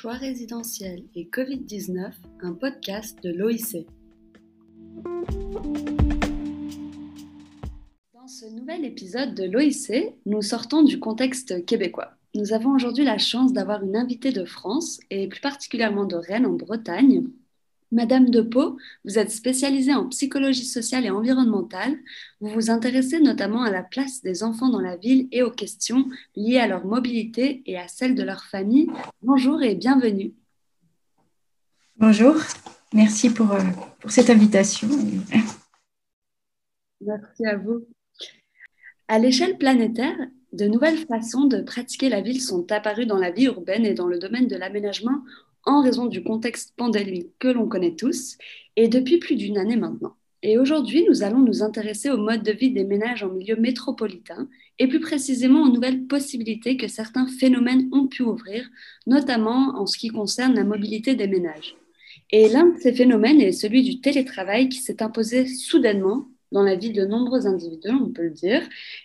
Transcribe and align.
Choix 0.00 0.14
résidentiel 0.14 1.02
et 1.14 1.26
Covid-19, 1.26 2.12
un 2.40 2.54
podcast 2.54 3.22
de 3.22 3.34
l'OIC. 3.34 3.86
Dans 8.14 8.26
ce 8.26 8.46
nouvel 8.46 8.86
épisode 8.86 9.34
de 9.34 9.44
l'OIC, 9.44 10.14
nous 10.24 10.40
sortons 10.40 10.82
du 10.84 10.98
contexte 10.98 11.66
québécois. 11.66 12.12
Nous 12.34 12.54
avons 12.54 12.74
aujourd'hui 12.74 13.04
la 13.04 13.18
chance 13.18 13.52
d'avoir 13.52 13.84
une 13.84 13.94
invitée 13.94 14.32
de 14.32 14.46
France 14.46 15.00
et 15.10 15.28
plus 15.28 15.42
particulièrement 15.42 16.06
de 16.06 16.16
Rennes 16.16 16.46
en 16.46 16.54
Bretagne, 16.54 17.26
Madame 17.92 18.30
de 18.30 18.40
Pau, 18.40 18.78
vous 19.04 19.18
êtes 19.18 19.32
spécialisée 19.32 19.94
en 19.94 20.08
psychologie 20.08 20.64
sociale 20.64 21.06
et 21.06 21.10
environnementale. 21.10 21.98
Vous 22.40 22.48
vous 22.48 22.70
intéressez 22.70 23.20
notamment 23.20 23.62
à 23.62 23.70
la 23.70 23.82
place 23.82 24.22
des 24.22 24.44
enfants 24.44 24.68
dans 24.68 24.80
la 24.80 24.96
ville 24.96 25.26
et 25.32 25.42
aux 25.42 25.50
questions 25.50 26.08
liées 26.36 26.58
à 26.58 26.68
leur 26.68 26.86
mobilité 26.86 27.62
et 27.66 27.76
à 27.76 27.88
celle 27.88 28.14
de 28.14 28.22
leur 28.22 28.44
famille. 28.44 28.88
Bonjour 29.22 29.60
et 29.62 29.74
bienvenue. 29.74 30.32
Bonjour, 31.96 32.36
merci 32.94 33.28
pour, 33.28 33.50
euh, 33.50 33.60
pour 33.98 34.12
cette 34.12 34.30
invitation. 34.30 34.88
Merci 37.00 37.44
à 37.44 37.56
vous. 37.56 37.86
À 39.08 39.18
l'échelle 39.18 39.58
planétaire, 39.58 40.16
de 40.52 40.66
nouvelles 40.66 41.06
façons 41.06 41.46
de 41.46 41.60
pratiquer 41.60 42.08
la 42.08 42.20
ville 42.20 42.40
sont 42.40 42.70
apparues 42.70 43.06
dans 43.06 43.18
la 43.18 43.32
vie 43.32 43.46
urbaine 43.46 43.84
et 43.84 43.94
dans 43.94 44.06
le 44.06 44.20
domaine 44.20 44.46
de 44.46 44.56
l'aménagement 44.56 45.22
en 45.64 45.82
raison 45.82 46.06
du 46.06 46.22
contexte 46.22 46.74
pandémique 46.76 47.30
que 47.38 47.48
l'on 47.48 47.68
connaît 47.68 47.96
tous, 47.96 48.38
et 48.76 48.88
depuis 48.88 49.18
plus 49.18 49.36
d'une 49.36 49.58
année 49.58 49.76
maintenant. 49.76 50.16
Et 50.42 50.58
aujourd'hui, 50.58 51.04
nous 51.06 51.22
allons 51.22 51.40
nous 51.40 51.62
intéresser 51.62 52.08
au 52.10 52.16
mode 52.16 52.42
de 52.42 52.52
vie 52.52 52.70
des 52.70 52.84
ménages 52.84 53.22
en 53.22 53.28
milieu 53.28 53.56
métropolitain 53.56 54.48
et 54.78 54.88
plus 54.88 55.00
précisément 55.00 55.64
aux 55.64 55.68
nouvelles 55.68 56.06
possibilités 56.06 56.78
que 56.78 56.88
certains 56.88 57.26
phénomènes 57.26 57.90
ont 57.92 58.06
pu 58.06 58.22
ouvrir, 58.22 58.66
notamment 59.06 59.78
en 59.78 59.84
ce 59.84 59.98
qui 59.98 60.08
concerne 60.08 60.54
la 60.54 60.64
mobilité 60.64 61.14
des 61.14 61.26
ménages. 61.26 61.76
Et 62.30 62.48
l'un 62.48 62.68
de 62.68 62.78
ces 62.78 62.94
phénomènes 62.94 63.40
est 63.40 63.52
celui 63.52 63.82
du 63.82 64.00
télétravail 64.00 64.70
qui 64.70 64.78
s'est 64.78 65.02
imposé 65.02 65.46
soudainement 65.46 66.26
dans 66.52 66.62
la 66.62 66.74
vie 66.74 66.92
de 66.92 67.04
nombreux 67.04 67.46
individus, 67.46 67.90
on 67.90 68.10
peut 68.10 68.24
le 68.24 68.30
dire, 68.30 68.62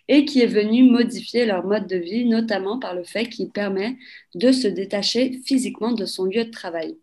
et 0.07 0.25
qui 0.25 0.41
est 0.41 0.47
venu 0.47 0.83
modifier 0.89 1.45
leur 1.45 1.65
mode 1.65 1.87
de 1.87 1.97
vie, 1.97 2.25
notamment 2.25 2.79
par 2.79 2.95
le 2.95 3.03
fait 3.03 3.27
qu'il 3.27 3.49
permet 3.49 3.97
de 4.33 4.51
se 4.51 4.67
détacher 4.67 5.39
physiquement 5.45 5.91
de 5.91 6.05
son 6.05 6.25
lieu 6.25 6.45
de 6.45 6.51
travail. 6.51 6.97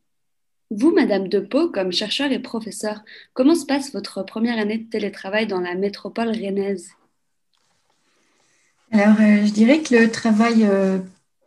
Vous, 0.71 0.91
Madame 0.91 1.29
Depot, 1.29 1.69
comme 1.69 1.93
chercheur 1.93 2.33
et 2.33 2.39
professeur, 2.39 3.03
comment 3.35 3.55
se 3.55 3.67
passe 3.67 3.93
votre 3.93 4.23
première 4.23 4.59
année 4.59 4.79
de 4.79 4.89
télétravail 4.89 5.47
dans 5.47 5.61
la 5.61 5.75
métropole 5.75 6.31
rennaise? 6.31 6.93
Alors, 8.91 9.17
euh, 9.21 9.47
je 9.47 9.53
dirais 9.53 9.81
que 9.81 9.95
le 9.95 10.11
travail, 10.11 10.65
euh, 10.65 10.99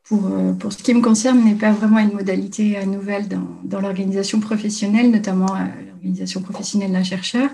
pour, 0.03 0.27
euh, 0.27 0.53
pour, 0.53 0.73
ce 0.73 0.81
qui 0.81 0.93
me 0.93 1.01
concerne, 1.01 1.43
n'est 1.43 1.55
pas 1.55 1.71
vraiment 1.71 1.99
une 1.99 2.13
modalité 2.13 2.83
nouvelle 2.85 3.27
dans, 3.27 3.47
dans 3.63 3.81
l'organisation 3.81 4.39
professionnelle, 4.39 5.09
notamment 5.09 5.55
l'organisation 5.87 6.41
professionnelle 6.41 6.91
d'un 6.91 7.03
chercheur. 7.03 7.49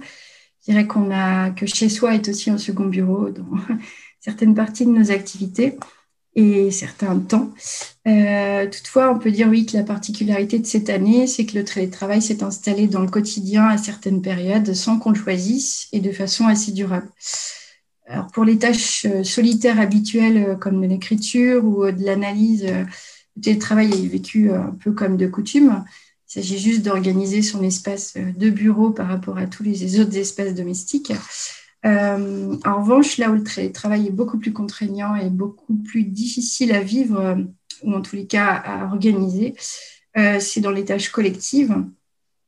Je 0.61 0.71
dirais 0.71 0.87
qu'on 0.87 1.11
a, 1.11 1.49
que 1.49 1.65
chez 1.65 1.89
soi 1.89 2.13
est 2.13 2.29
aussi 2.29 2.49
un 2.49 2.57
second 2.57 2.85
bureau 2.85 3.29
dans 3.29 3.49
certaines 4.19 4.53
parties 4.53 4.85
de 4.85 4.91
nos 4.91 5.11
activités 5.11 5.77
et 6.35 6.71
certains 6.71 7.17
temps. 7.19 7.51
Euh, 8.07 8.67
toutefois, 8.67 9.11
on 9.11 9.19
peut 9.19 9.31
dire 9.31 9.47
oui 9.49 9.65
que 9.65 9.75
la 9.75 9.83
particularité 9.83 10.59
de 10.59 10.65
cette 10.65 10.89
année, 10.89 11.27
c'est 11.27 11.45
que 11.45 11.57
le 11.57 11.65
télétravail 11.65 12.21
s'est 12.21 12.43
installé 12.43 12.87
dans 12.87 13.01
le 13.01 13.09
quotidien 13.09 13.65
à 13.67 13.77
certaines 13.77 14.21
périodes 14.21 14.73
sans 14.73 14.99
qu'on 14.99 15.09
le 15.09 15.19
choisisse 15.19 15.87
et 15.91 15.99
de 15.99 16.11
façon 16.11 16.47
assez 16.47 16.71
durable. 16.71 17.09
Alors 18.07 18.27
pour 18.27 18.45
les 18.45 18.57
tâches 18.57 19.05
euh, 19.05 19.23
solitaires 19.23 19.79
habituelles 19.79 20.45
euh, 20.49 20.55
comme 20.55 20.81
de 20.81 20.87
l'écriture 20.87 21.65
ou 21.65 21.89
de 21.91 22.03
l'analyse, 22.03 22.65
le 22.65 23.41
télétravail 23.41 23.91
est 23.91 24.07
vécu 24.07 24.51
un 24.51 24.75
peu 24.83 24.91
comme 24.91 25.17
de 25.17 25.27
coutume. 25.27 25.83
Il 26.31 26.35
s'agit 26.35 26.59
juste 26.59 26.83
d'organiser 26.83 27.41
son 27.41 27.61
espace 27.61 28.13
euh, 28.15 28.31
de 28.31 28.49
bureau 28.49 28.91
par 28.91 29.09
rapport 29.09 29.37
à 29.37 29.47
tous 29.47 29.63
les 29.63 29.99
autres 29.99 30.15
espaces 30.15 30.53
domestiques. 30.53 31.11
Euh, 31.85 32.55
en 32.63 32.81
revanche, 32.81 33.17
là 33.17 33.29
où 33.31 33.33
le 33.33 33.71
travail 33.73 34.07
est 34.07 34.11
beaucoup 34.11 34.37
plus 34.37 34.53
contraignant 34.53 35.13
et 35.15 35.29
beaucoup 35.29 35.75
plus 35.75 36.05
difficile 36.05 36.71
à 36.71 36.79
vivre, 36.79 37.19
euh, 37.19 37.35
ou 37.83 37.93
en 37.93 38.01
tous 38.01 38.15
les 38.15 38.27
cas 38.27 38.47
à 38.47 38.85
organiser, 38.85 39.55
c'est 40.39 40.59
dans 40.59 40.71
les 40.71 40.85
tâches 40.85 41.09
collectives, 41.09 41.73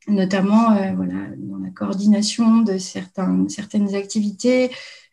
notamment 0.06 0.68
voilà, 0.94 1.30
dans 1.38 1.56
la 1.56 1.70
coordination 1.70 2.60
de 2.60 2.76
certaines 2.78 3.94
activités, 3.94 4.70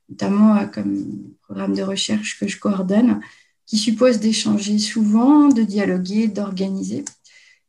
notamment 0.10 0.68
comme 0.68 0.94
le 0.94 1.38
programme 1.42 1.74
de 1.74 1.82
recherche 1.82 2.38
que 2.40 2.48
je 2.48 2.60
coordonne, 2.60 3.22
qui 3.66 3.78
suppose 3.78 4.20
d'échanger 4.20 4.78
souvent, 4.80 5.48
de 5.48 5.64
dialoguer, 5.64 6.28
d'organiser 6.28 7.06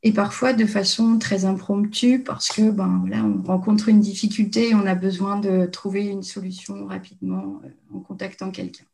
et 0.02 0.12
parfois 0.12 0.52
de 0.52 0.66
façon 0.66 1.18
très 1.18 1.44
impromptue 1.44 2.22
parce 2.24 2.48
que 2.48 2.70
ben, 2.70 2.98
voilà, 3.00 3.24
on 3.24 3.42
rencontre 3.42 3.88
une 3.88 4.00
difficulté 4.00 4.70
et 4.70 4.74
on 4.74 4.86
a 4.86 4.94
besoin 4.94 5.38
de 5.38 5.66
trouver 5.66 6.06
une 6.06 6.24
solution 6.24 6.86
rapidement 6.86 7.60
euh, 7.64 7.68
en 7.94 8.00
contactant 8.00 8.50
quelqu'un. 8.50 8.84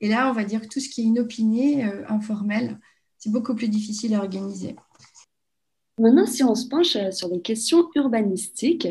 Et 0.00 0.08
là, 0.08 0.30
on 0.30 0.32
va 0.32 0.44
dire 0.44 0.62
que 0.62 0.68
tout 0.68 0.80
ce 0.80 0.88
qui 0.88 1.02
est 1.02 1.04
inopiné, 1.04 1.84
euh, 1.84 2.04
informel, 2.08 2.78
c'est 3.18 3.30
beaucoup 3.30 3.54
plus 3.54 3.68
difficile 3.68 4.14
à 4.14 4.20
organiser. 4.20 4.76
Maintenant, 5.98 6.24
si 6.24 6.42
on 6.42 6.54
se 6.54 6.66
penche 6.68 6.96
euh, 6.96 7.10
sur 7.10 7.28
les 7.28 7.42
questions 7.42 7.90
urbanistiques, 7.94 8.88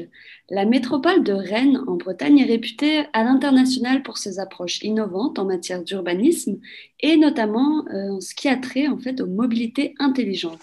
la 0.51 0.65
métropole 0.65 1.23
de 1.23 1.33
Rennes 1.33 1.81
en 1.87 1.95
Bretagne 1.95 2.37
est 2.37 2.45
réputée 2.45 3.05
à 3.13 3.23
l'international 3.23 4.03
pour 4.03 4.19
ses 4.19 4.37
approches 4.37 4.83
innovantes 4.83 5.39
en 5.39 5.45
matière 5.45 5.83
d'urbanisme 5.83 6.59
et 6.99 7.17
notamment 7.17 7.85
en 7.91 8.19
ce 8.19 8.35
qui 8.35 8.47
a 8.47 8.57
trait 8.57 8.87
en 8.87 8.99
fait 8.99 9.21
aux 9.21 9.27
mobilités 9.27 9.95
intelligentes. 9.97 10.59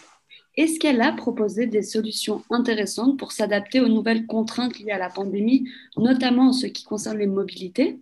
Est-ce 0.57 0.79
qu'elle 0.79 1.03
a 1.03 1.13
proposé 1.13 1.67
des 1.67 1.83
solutions 1.83 2.43
intéressantes 2.51 3.19
pour 3.19 3.33
s'adapter 3.33 3.81
aux 3.81 3.89
nouvelles 3.89 4.27
contraintes 4.27 4.79
liées 4.79 4.93
à 4.93 4.99
la 4.99 5.11
pandémie, 5.11 5.69
notamment 5.97 6.49
en 6.49 6.53
ce 6.53 6.67
qui 6.67 6.85
concerne 6.85 7.19
les 7.19 7.27
mobilités? 7.27 7.99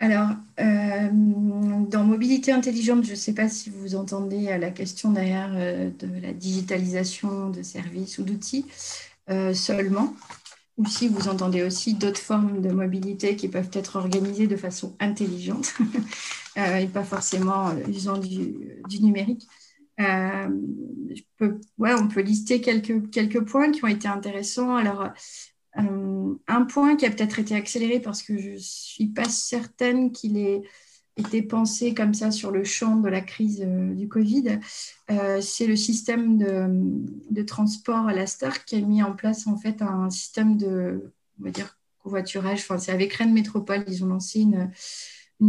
Alors, 0.00 0.30
euh, 0.60 1.08
dans 1.12 2.04
mobilité 2.04 2.52
intelligente, 2.52 3.04
je 3.04 3.12
ne 3.12 3.16
sais 3.16 3.32
pas 3.32 3.48
si 3.48 3.70
vous 3.70 3.94
entendez 3.94 4.58
la 4.58 4.70
question 4.70 5.12
derrière 5.12 5.52
euh, 5.54 5.90
de 5.98 6.20
la 6.20 6.34
digitalisation 6.34 7.48
de 7.48 7.62
services 7.62 8.18
ou 8.18 8.24
d'outils 8.24 8.66
euh, 9.30 9.54
seulement, 9.54 10.12
ou 10.76 10.86
si 10.86 11.08
vous 11.08 11.28
entendez 11.28 11.62
aussi 11.62 11.94
d'autres 11.94 12.20
formes 12.20 12.60
de 12.60 12.70
mobilité 12.70 13.34
qui 13.36 13.48
peuvent 13.48 13.70
être 13.72 13.96
organisées 13.96 14.46
de 14.46 14.56
façon 14.56 14.94
intelligente 15.00 15.72
et 16.56 16.86
pas 16.86 17.04
forcément 17.04 17.70
usant 17.88 18.18
du 18.18 19.00
numérique. 19.00 19.48
Euh, 20.00 20.48
on 21.78 22.08
peut 22.08 22.20
lister 22.20 22.60
quelques, 22.60 23.44
points 23.44 23.70
qui 23.70 23.84
ont 23.84 23.88
été 23.88 24.08
intéressants. 24.08 24.74
Alors, 24.76 25.10
euh, 25.78 26.34
un 26.46 26.62
point 26.64 26.96
qui 26.96 27.06
a 27.06 27.10
peut-être 27.10 27.38
été 27.38 27.54
accéléré 27.54 28.00
parce 28.00 28.22
que 28.22 28.36
je 28.38 28.50
ne 28.50 28.58
suis 28.58 29.08
pas 29.08 29.28
certaine 29.28 30.12
qu'il 30.12 30.36
ait 30.38 30.62
été 31.16 31.42
pensé 31.42 31.94
comme 31.94 32.12
ça 32.12 32.32
sur 32.32 32.50
le 32.50 32.64
champ 32.64 32.96
de 32.96 33.08
la 33.08 33.20
crise 33.20 33.62
euh, 33.64 33.94
du 33.94 34.08
Covid, 34.08 34.58
c'est 35.40 35.66
le 35.66 35.76
système 35.76 36.38
de, 36.38 37.42
transport 37.42 38.08
à 38.08 38.14
la 38.14 38.26
Star 38.26 38.64
qui 38.64 38.76
a 38.76 38.80
mis 38.80 39.02
en 39.02 39.12
place 39.12 39.46
en 39.46 39.56
fait 39.56 39.80
un 39.82 40.10
système 40.10 40.56
de, 40.56 41.12
on 41.38 41.44
va 41.44 41.50
dire, 41.50 41.78
covoiturage. 42.02 42.60
Enfin, 42.60 42.78
c'est 42.78 42.92
avec 42.92 43.12
Rennes 43.12 43.32
Métropole, 43.32 43.84
ils 43.86 44.02
ont 44.02 44.08
lancé 44.08 44.40
une, 44.40 44.70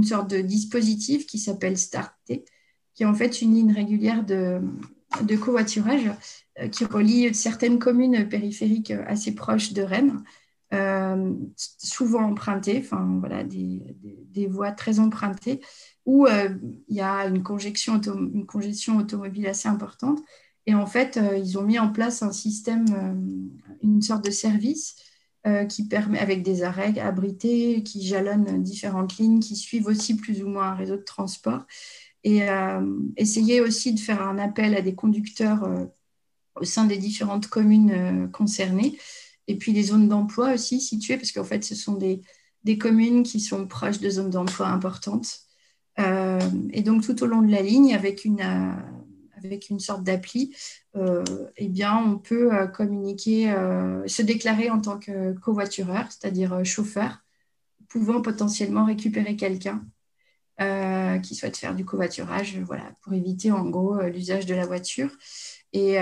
sorte 0.04 0.30
de 0.30 0.42
dispositif 0.42 1.26
qui 1.26 1.40
s'appelle 1.40 1.78
T 2.26 2.46
qui 2.96 3.04
est 3.04 3.06
en 3.06 3.14
fait 3.14 3.42
une 3.42 3.54
ligne 3.54 3.74
régulière 3.74 4.26
de, 4.26 4.62
de 5.22 5.36
covoiturage 5.36 6.10
euh, 6.60 6.68
qui 6.68 6.86
relie 6.86 7.34
certaines 7.34 7.80
communes 7.80 8.28
périphériques 8.28 8.92
assez 8.92 9.36
proches 9.36 9.74
de 9.74 9.82
Rennes, 9.82 10.24
euh, 10.74 11.34
souvent 11.58 12.24
empruntées, 12.24 12.82
enfin 12.84 13.18
voilà, 13.20 13.44
des, 13.44 13.82
des, 14.32 14.48
voies 14.48 14.72
très 14.72 15.00
empruntées, 15.00 15.62
où 16.06 16.26
euh, 16.26 16.50
il 16.88 16.96
y 16.96 17.02
a 17.02 17.26
une 17.28 17.44
congestion, 17.44 18.02
une 18.02 18.46
congestion 18.46 18.98
automobile 18.98 19.48
assez 19.48 19.68
importante. 19.68 20.20
Et 20.66 20.74
en 20.74 20.88
fait, 20.88 21.20
ils 21.38 21.60
ont 21.60 21.62
mis 21.62 21.78
en 21.78 21.92
place 21.92 22.24
un 22.24 22.32
système, 22.32 22.86
une 23.84 24.02
sorte 24.02 24.26
de 24.26 24.32
service 24.32 24.96
qui 25.70 25.88
permet, 25.88 26.18
avec 26.18 26.42
des 26.42 26.64
arrêts 26.64 26.98
abrités, 27.00 27.84
qui 27.84 28.04
jalonnent 28.04 28.64
différentes 28.64 29.18
lignes, 29.18 29.42
qui 29.42 29.56
suivent 29.56 29.86
aussi 29.86 30.16
plus 30.16 30.42
ou 30.42 30.48
moins 30.48 30.70
un 30.70 30.74
réseau 30.74 30.96
de 30.96 31.04
transport 31.04 31.68
et 32.26 32.50
euh, 32.50 32.82
essayer 33.18 33.62
aussi 33.62 33.94
de 33.94 34.00
faire 34.00 34.22
un 34.22 34.40
appel 34.40 34.76
à 34.76 34.82
des 34.82 34.96
conducteurs 34.96 35.64
euh, 35.64 35.86
au 36.56 36.66
sein 36.66 36.86
des 36.86 36.98
différentes 36.98 37.48
communes 37.48 37.92
euh, 37.92 38.28
concernées. 38.28 38.98
Et 39.48 39.56
puis 39.58 39.72
les 39.72 39.84
zones 39.84 40.10
d'emploi 40.10 40.54
aussi 40.54 40.82
situées, 40.82 41.18
parce 41.18 41.32
qu'en 41.32 41.44
fait, 41.44 41.64
ce 41.64 41.76
sont 41.76 41.94
des, 41.94 42.22
des, 42.64 42.80
communes 42.80 43.22
qui 43.22 43.40
sont 43.40 43.68
proches 43.68 44.00
de 44.00 44.10
zones 44.10 44.32
d'emploi 44.32 44.68
importantes. 44.68 45.42
et 45.98 46.82
donc, 46.82 47.04
tout 47.04 47.22
au 47.24 47.28
long 47.28 47.44
de 47.44 47.52
la 47.52 47.62
ligne, 47.62 47.94
avec 47.94 48.26
une, 48.26 48.42
avec 49.38 49.70
une 49.70 49.80
sorte 49.80 50.04
d'appli, 50.04 50.56
eh 51.58 51.70
bien, 51.70 51.96
on 51.96 52.18
peut 52.18 52.50
communiquer, 52.74 53.54
se 54.08 54.24
déclarer 54.24 54.72
en 54.72 54.82
tant 54.82 54.98
que 54.98 55.34
covoitureur, 55.34 56.12
c'est-à-dire 56.12 56.66
chauffeur, 56.66 57.20
pouvant 57.88 58.22
potentiellement 58.24 58.86
récupérer 58.86 59.36
quelqu'un 59.36 59.86
qui 60.58 61.36
souhaitent 61.36 61.58
faire 61.58 61.76
du 61.76 61.86
covoiturage, 61.86 62.58
voilà, 62.66 62.92
pour 63.02 63.14
éviter 63.14 63.52
en 63.52 63.70
gros 63.70 64.02
l'usage 64.04 64.46
de 64.46 64.56
la 64.56 64.66
voiture. 64.66 65.10
Et, 65.74 65.98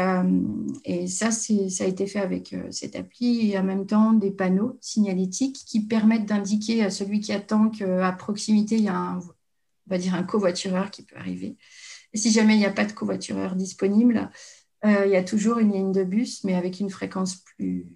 ça, 1.08 1.32
ça 1.32 1.84
a 1.84 1.88
été 1.88 2.06
fait 2.06 2.20
avec 2.20 2.56
cette 2.70 2.96
appli 2.96 3.52
et 3.52 3.58
en 3.58 3.64
même 3.64 3.88
temps 3.88 4.14
des 4.14 4.30
panneaux 4.30 4.78
signalétiques 4.82 5.64
qui 5.66 5.86
permettent 5.86 6.28
d'indiquer 6.28 6.84
à 6.84 6.92
celui 6.92 7.20
qui 7.20 7.34
attend 7.34 7.70
qu'à 7.70 8.12
proximité, 8.12 8.76
il 8.76 8.84
y 8.84 8.90
a 8.90 8.96
un, 8.96 9.18
on 9.18 9.24
va 9.88 9.98
dire 9.98 10.14
un 10.14 10.24
covoitureur 10.24 10.92
qui 10.92 11.04
peut 11.04 11.18
arriver. 11.18 11.58
Et 12.14 12.18
si 12.18 12.32
jamais 12.32 12.54
il 12.54 12.60
n'y 12.60 12.66
a 12.66 12.72
pas 12.72 12.86
de 12.86 12.92
covoitureur 12.92 13.56
disponible, 13.56 14.30
il 14.84 15.10
y 15.10 15.16
a 15.16 15.24
toujours 15.24 15.58
une 15.60 15.72
ligne 15.72 15.92
de 15.92 16.04
bus, 16.04 16.44
mais 16.44 16.54
avec 16.54 16.80
une 16.80 16.90
fréquence 16.90 17.38
plus, 17.38 17.88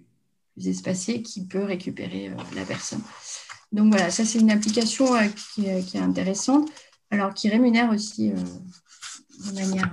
espacée 0.66 1.22
qui 1.22 1.46
peut 1.46 1.62
récupérer 1.62 2.32
la 2.56 2.64
personne. 2.64 3.02
Donc 3.72 3.92
voilà, 3.92 4.10
ça 4.10 4.24
c'est 4.24 4.38
une 4.38 4.50
application 4.50 5.14
euh, 5.14 5.26
qui, 5.54 5.66
est, 5.66 5.96
intéressante, 5.96 6.70
alors 7.10 7.34
qui 7.34 7.48
rémunère 7.48 7.90
aussi 7.90 8.32
euh, 8.32 8.36
de 9.46 9.54
manière, 9.54 9.92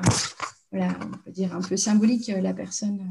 voilà, 0.71 0.97
on 1.01 1.17
peut 1.17 1.31
dire 1.31 1.55
un 1.55 1.61
peu 1.61 1.75
symbolique 1.75 2.29
euh, 2.29 2.39
la 2.39 2.53
personne, 2.53 3.01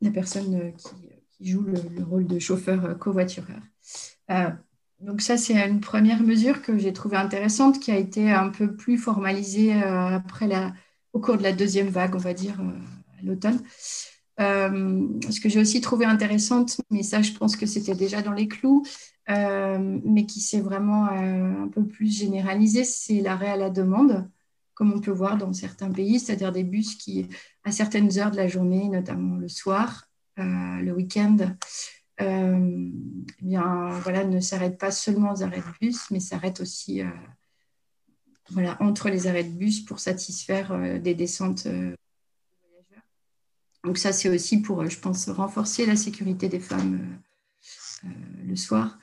la 0.00 0.10
personne 0.10 0.72
qui, 0.76 1.50
joue 1.50 1.62
le, 1.62 2.02
rôle 2.04 2.26
de 2.26 2.38
chauffeur 2.38 2.98
covoitureur. 2.98 3.60
donc 5.00 5.20
ça 5.20 5.36
c'est 5.36 5.54
une 5.54 5.80
première 5.80 6.22
mesure 6.22 6.62
que 6.62 6.78
j'ai 6.78 6.92
trouvée 6.92 7.16
intéressante, 7.16 7.80
qui 7.80 7.90
a 7.90 7.96
été 7.96 8.32
un 8.32 8.48
peu 8.48 8.74
plus 8.74 8.96
formalisée 8.96 9.72
après 9.74 10.46
la, 10.46 10.72
au 11.12 11.20
cours 11.20 11.36
de 11.36 11.42
la 11.42 11.52
deuxième 11.52 11.88
vague, 11.88 12.14
on 12.14 12.18
va 12.18 12.34
dire, 12.34 12.58
à 12.60 13.22
l'automne. 13.22 13.60
Euh, 14.40 15.06
ce 15.30 15.40
que 15.40 15.48
j'ai 15.48 15.60
aussi 15.60 15.80
trouvé 15.80 16.04
intéressante, 16.04 16.80
mais 16.90 17.02
ça, 17.02 17.22
je 17.22 17.32
pense 17.32 17.56
que 17.56 17.66
c'était 17.66 17.94
déjà 17.94 18.22
dans 18.22 18.32
les 18.32 18.48
clous, 18.48 18.84
euh, 19.30 20.00
mais 20.04 20.26
qui 20.26 20.40
s'est 20.40 20.60
vraiment 20.60 21.06
euh, 21.06 21.64
un 21.64 21.68
peu 21.68 21.86
plus 21.86 22.12
généralisé, 22.12 22.84
c'est 22.84 23.20
l'arrêt 23.20 23.50
à 23.50 23.56
la 23.56 23.70
demande, 23.70 24.28
comme 24.74 24.92
on 24.92 25.00
peut 25.00 25.12
voir 25.12 25.38
dans 25.38 25.52
certains 25.52 25.90
pays, 25.90 26.18
c'est-à-dire 26.18 26.52
des 26.52 26.64
bus 26.64 26.96
qui, 26.96 27.28
à 27.62 27.70
certaines 27.70 28.18
heures 28.18 28.32
de 28.32 28.36
la 28.36 28.48
journée, 28.48 28.88
notamment 28.88 29.36
le 29.36 29.48
soir, 29.48 30.08
le 30.36 30.90
week-end, 30.90 31.36
eh 32.18 32.24
bien, 33.40 33.88
voilà, 34.02 34.24
ne 34.24 34.40
s'arrêtent 34.40 34.78
pas 34.78 34.90
seulement 34.90 35.32
aux 35.32 35.44
arrêts 35.44 35.60
de 35.60 35.86
bus, 35.86 36.10
mais 36.10 36.18
s'arrêtent 36.18 36.60
aussi 36.60 37.02
voilà, 38.50 38.76
entre 38.80 39.10
les 39.10 39.28
arrêts 39.28 39.44
de 39.44 39.56
bus 39.56 39.84
pour 39.84 40.00
satisfaire 40.00 41.00
des 41.00 41.14
descentes 41.14 41.68
donc 43.84 43.98
ça, 43.98 44.12
c'est 44.12 44.30
aussi 44.30 44.62
pour, 44.62 44.80
euh, 44.80 44.88
je 44.88 44.98
pense, 44.98 45.28
renforcer 45.28 45.84
la 45.84 45.96
sécurité 45.96 46.48
des 46.48 46.60
femmes 46.60 47.00
euh, 48.04 48.08
euh, 48.08 48.46
le 48.46 48.56
soir. 48.56 48.98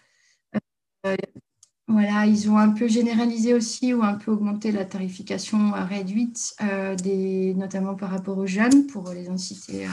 voilà, 1.87 2.25
ils 2.25 2.49
ont 2.49 2.57
un 2.57 2.69
peu 2.69 2.87
généralisé 2.87 3.53
aussi 3.53 3.93
ou 3.93 4.01
un 4.01 4.15
peu 4.15 4.31
augmenté 4.31 4.71
la 4.71 4.85
tarification 4.85 5.71
réduite, 5.73 6.55
des, 7.03 7.53
notamment 7.55 7.95
par 7.95 8.11
rapport 8.11 8.37
aux 8.37 8.47
jeunes, 8.47 8.87
pour 8.87 9.09
les 9.09 9.29
inciter 9.29 9.87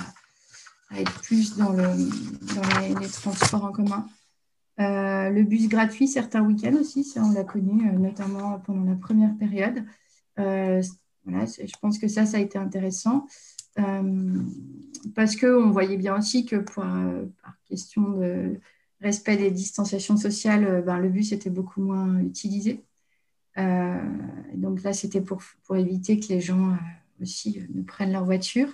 à, 0.91 1.01
être 1.01 1.21
plus 1.23 1.57
dans, 1.57 1.73
le, 1.73 1.83
dans 2.55 3.01
les, 3.01 3.09
transports 3.09 3.65
en 3.65 3.73
commun. 3.73 4.07
le 4.79 5.43
bus 5.43 5.69
gratuit 5.69 6.07
certains 6.07 6.43
week-ends 6.43 6.77
aussi, 6.81 7.03
ça 7.03 7.23
on 7.25 7.33
l'a 7.33 7.45
connu, 7.45 7.91
notamment 7.99 8.61
pendant 8.61 8.89
la 8.89 8.97
première 8.97 9.37
période. 9.37 9.85
voilà, 10.37 10.81
je 11.47 11.77
pense 11.81 11.99
que 11.99 12.07
ça, 12.07 12.27
ça 12.27 12.37
a 12.37 12.41
été 12.41 12.59
intéressant. 12.59 13.27
Euh, 13.79 14.43
parce 15.15 15.37
qu'on 15.37 15.71
voyait 15.71 15.97
bien 15.97 16.17
aussi 16.19 16.45
que 16.45 16.57
euh, 16.57 16.63
par 17.43 17.55
question 17.69 18.11
de 18.11 18.61
respect 19.01 19.37
des 19.37 19.51
distanciations 19.51 20.17
sociales, 20.17 20.65
euh, 20.65 20.83
ben, 20.83 20.99
le 20.99 21.09
bus 21.09 21.33
était 21.33 21.51
beaucoup 21.51 21.83
moins 21.83 22.19
utilisé. 22.21 22.85
donc 24.55 24.83
là, 24.83 24.93
c'était 24.93 25.21
pour, 25.21 25.43
pour, 25.65 25.77
éviter 25.77 26.21
que 26.21 26.29
les 26.29 26.41
gens 26.41 26.77
aussi 27.21 27.61
ne 27.75 27.83
prennent 27.83 28.13
leur 28.13 28.25
voiture. 28.25 28.69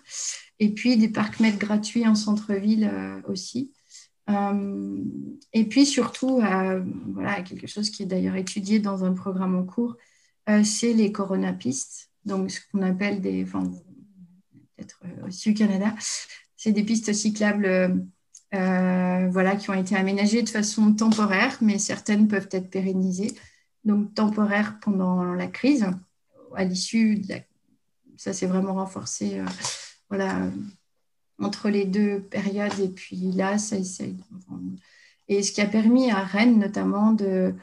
Et 0.58 0.72
puis 0.74 0.96
des 0.96 1.08
parcs-mètres 1.08 1.58
gratuits 1.58 2.06
en 2.06 2.14
centre-ville 2.14 2.90
aussi. 3.26 3.72
et 4.28 5.64
puis 5.64 5.86
surtout, 5.86 6.42
voilà, 7.14 7.42
quelque 7.42 7.66
chose 7.66 7.88
qui 7.90 8.02
est 8.02 8.06
d'ailleurs 8.06 8.36
étudié 8.36 8.78
dans 8.78 9.04
un 9.04 9.14
programme 9.14 9.56
en 9.56 9.64
cours, 9.64 9.96
c'est 10.64 10.92
les 10.92 11.12
coronapistes, 11.12 12.10
donc 12.26 12.50
ce 12.50 12.60
qu'on 12.70 12.82
appelle 12.82 13.22
des, 13.22 13.46
peut-être 14.76 15.00
euh, 15.04 15.28
au 15.28 15.54
Canada. 15.54 15.94
C'est 16.56 16.72
des 16.72 16.84
pistes 16.84 17.12
cyclables 17.12 17.66
euh, 18.54 19.28
voilà, 19.30 19.56
qui 19.56 19.70
ont 19.70 19.74
été 19.74 19.96
aménagées 19.96 20.42
de 20.42 20.48
façon 20.48 20.94
temporaire, 20.94 21.58
mais 21.60 21.78
certaines 21.78 22.28
peuvent 22.28 22.48
être 22.52 22.70
pérennisées. 22.70 23.34
Donc 23.84 24.14
temporaire 24.14 24.78
pendant 24.80 25.24
la 25.34 25.46
crise, 25.46 25.86
à 26.54 26.64
l'issue, 26.64 27.20
ça 28.16 28.32
s'est 28.32 28.46
vraiment 28.46 28.74
renforcé 28.74 29.40
euh, 29.40 29.44
voilà, 30.08 30.48
entre 31.38 31.68
les 31.68 31.84
deux 31.84 32.20
périodes. 32.20 32.78
Et 32.80 32.88
puis 32.88 33.32
là, 33.32 33.58
ça 33.58 33.76
essaye. 33.76 34.16
Et 35.28 35.42
ce 35.42 35.52
qui 35.52 35.60
a 35.60 35.66
permis 35.66 36.10
à 36.10 36.20
Rennes 36.20 36.58
notamment 36.58 37.12
de, 37.12 37.54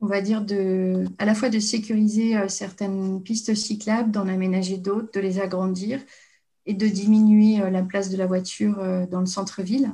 on 0.00 0.06
va 0.06 0.20
dire, 0.20 0.42
de, 0.42 1.06
à 1.18 1.24
la 1.24 1.34
fois 1.34 1.48
de 1.48 1.58
sécuriser 1.58 2.36
certaines 2.48 3.22
pistes 3.22 3.54
cyclables, 3.54 4.10
d'en 4.10 4.28
aménager 4.28 4.76
d'autres, 4.76 5.10
de 5.14 5.20
les 5.20 5.40
agrandir, 5.40 6.00
et 6.66 6.74
de 6.74 6.86
diminuer 6.86 7.60
euh, 7.60 7.70
la 7.70 7.82
place 7.82 8.10
de 8.10 8.16
la 8.16 8.26
voiture 8.26 8.78
euh, 8.80 9.06
dans 9.06 9.20
le 9.20 9.26
centre-ville. 9.26 9.92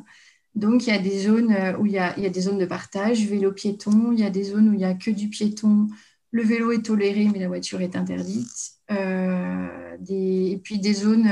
Donc, 0.55 0.87
il 0.87 0.91
y 0.91 0.97
a 0.97 0.99
des 0.99 1.21
zones 1.21 1.53
euh, 1.53 1.77
où 1.79 1.87
il 1.87 1.93
y 1.93 1.99
a, 1.99 2.13
des 2.15 2.41
zones 2.41 2.59
de 2.59 2.67
partage, 2.67 3.27
vélo-piéton, 3.27 4.13
il 4.13 4.21
y 4.21 4.25
a 4.25 4.31
des 4.31 4.45
zones 4.45 4.71
où 4.71 4.73
il 4.73 4.79
n'y 4.79 4.85
a 4.85 4.95
que 4.95 5.11
du 5.11 5.29
piéton. 5.29 5.89
Le 6.31 6.43
vélo 6.43 6.73
est 6.73 6.85
toléré, 6.85 7.29
mais 7.33 7.39
la 7.39 7.49
voiture 7.49 7.81
est 7.81 7.95
interdite. 7.95 8.73
et 8.89 10.61
puis 10.65 10.79
des 10.79 10.95
zones 10.95 11.31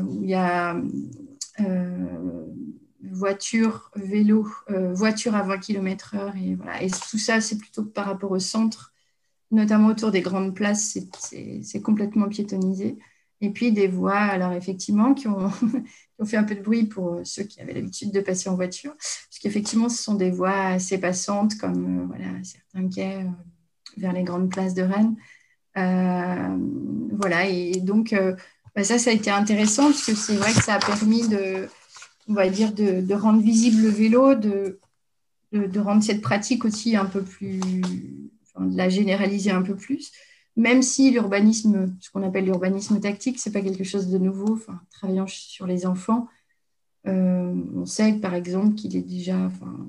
où 0.00 0.22
il 0.22 0.28
y 0.28 0.34
a 0.34 0.80
voiture, 3.02 3.90
vélo, 3.96 4.48
voiture 4.92 5.34
à 5.34 5.42
20 5.42 5.58
km/h. 5.58 6.32
Et, 6.40 6.54
voilà. 6.54 6.80
et 6.80 6.90
tout 6.90 7.18
ça, 7.18 7.40
c'est 7.40 7.58
plutôt 7.58 7.84
par 7.84 8.06
rapport 8.06 8.30
au 8.30 8.38
centre, 8.38 8.92
notamment 9.50 9.88
autour 9.88 10.12
des 10.12 10.20
grandes 10.20 10.54
places, 10.54 10.96
c'est 11.62 11.82
complètement 11.82 12.28
piétonnisé. 12.28 12.98
Et 13.40 13.50
puis 13.50 13.70
des 13.70 13.86
voix, 13.86 14.18
alors 14.18 14.52
effectivement, 14.52 15.14
qui 15.14 15.28
ont, 15.28 15.50
fait 16.26 16.36
un 16.36 16.44
peu 16.44 16.56
de 16.56 16.62
bruit 16.62 16.84
pour 16.84 17.20
ceux 17.24 17.44
qui 17.44 17.60
avaient 17.60 17.72
l'habitude 17.74 18.10
de 18.10 18.20
passer 18.20 18.48
en 18.48 18.56
voiture, 18.56 18.92
parce 18.96 19.38
qu'effectivement, 19.40 19.88
ce 19.88 20.02
sont 20.02 20.14
des 20.14 20.30
voies 20.30 20.58
assez 20.58 20.98
passantes, 20.98 21.56
comme 21.56 22.00
euh, 22.00 22.06
voilà, 22.06 22.26
certains 22.42 22.88
quais 22.88 23.22
euh, 23.22 23.30
vers 23.96 24.12
les 24.12 24.24
grandes 24.24 24.50
places 24.50 24.74
de 24.74 24.82
Rennes. 24.82 25.14
Euh, 25.76 26.56
voilà, 27.12 27.46
et 27.46 27.76
donc 27.76 28.12
bah, 28.74 28.82
ça, 28.82 28.98
ça 28.98 29.10
a 29.10 29.12
été 29.12 29.30
intéressant, 29.30 29.84
parce 29.84 30.04
que 30.04 30.14
c'est 30.14 30.34
vrai 30.34 30.52
que 30.52 30.62
ça 30.62 30.74
a 30.74 30.78
permis 30.80 31.28
de, 31.28 31.68
on 32.26 32.34
va 32.34 32.48
dire, 32.48 32.72
de, 32.72 33.14
rendre 33.14 33.40
visible 33.40 33.82
le 33.82 33.88
vélo, 33.88 34.34
de, 34.34 34.80
de, 35.52 35.80
rendre 35.80 36.02
cette 36.02 36.22
pratique 36.22 36.64
aussi 36.64 36.96
un 36.96 37.04
peu 37.04 37.22
plus, 37.22 37.60
de 37.60 38.76
la 38.76 38.88
généraliser 38.88 39.52
un 39.52 39.62
peu 39.62 39.76
plus 39.76 40.10
même 40.58 40.82
si 40.82 41.12
l'urbanisme, 41.12 41.94
ce 42.00 42.10
qu'on 42.10 42.24
appelle 42.24 42.44
l'urbanisme 42.44 42.98
tactique, 42.98 43.38
ce 43.38 43.48
n'est 43.48 43.52
pas 43.52 43.60
quelque 43.60 43.84
chose 43.84 44.08
de 44.08 44.18
nouveau. 44.18 44.58
Travaillant 44.90 45.28
sur 45.28 45.68
les 45.68 45.86
enfants, 45.86 46.26
euh, 47.06 47.54
on 47.76 47.86
sait 47.86 48.14
par 48.14 48.34
exemple 48.34 48.74
qu'il 48.74 48.96
est 48.96 49.02
déjà 49.02 49.36
enfin, 49.36 49.86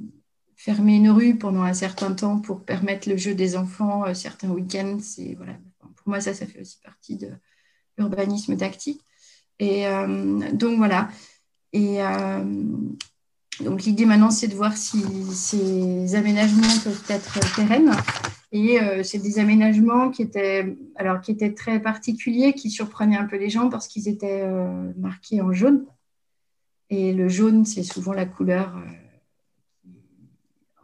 fermé 0.56 0.96
une 0.96 1.10
rue 1.10 1.36
pendant 1.36 1.64
un 1.64 1.74
certain 1.74 2.14
temps 2.14 2.38
pour 2.38 2.64
permettre 2.64 3.10
le 3.10 3.18
jeu 3.18 3.34
des 3.34 3.58
enfants 3.58 4.06
euh, 4.06 4.14
certains 4.14 4.50
week-ends. 4.50 5.00
Voilà, 5.38 5.54
pour 5.80 6.08
moi, 6.08 6.22
ça, 6.22 6.36
ça 6.36 6.46
fait 6.46 6.62
aussi 6.62 6.78
partie 6.84 7.18
de 7.18 7.30
l'urbanisme 7.98 8.56
tactique. 8.56 9.02
Et 9.58 9.88
euh, 9.88 10.52
donc 10.54 10.78
voilà. 10.78 11.10
Et 11.74 12.00
donc 13.60 13.84
l'idée 13.84 14.06
maintenant, 14.06 14.32
c'est 14.32 14.48
de 14.48 14.56
voir 14.56 14.78
si 14.78 15.04
ces 15.32 16.16
aménagements 16.16 16.78
peuvent 16.84 17.04
être 17.10 17.56
pérennes 17.56 17.92
et 18.52 18.82
euh, 18.82 19.04
c'est 19.04 19.20
des 19.20 19.38
aménagements 19.38 20.10
qui 20.10 20.24
étaient, 20.24 20.76
alors, 20.96 21.22
qui 21.22 21.32
étaient 21.32 21.54
très 21.54 21.80
particuliers, 21.80 22.54
qui 22.54 22.72
surprenaient 22.72 23.18
un 23.18 23.26
peu 23.26 23.38
les 23.38 23.50
gens 23.50 23.70
parce 23.70 23.88
qu'ils 23.88 24.08
étaient 24.08 24.42
euh, 24.44 24.92
marqués 24.98 25.42
en 25.42 25.54
jaune. 25.54 25.86
Et 26.90 27.14
le 27.14 27.30
jaune, 27.30 27.66
c'est 27.66 27.84
souvent 27.84 28.14
la 28.14 28.26
couleur 28.26 28.76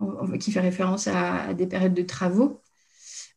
euh, 0.01 0.38
qui 0.38 0.51
fait 0.51 0.60
référence 0.60 1.07
à, 1.07 1.55
des 1.55 1.65
périodes 1.65 1.95
de 1.95 2.03
travaux. 2.03 2.62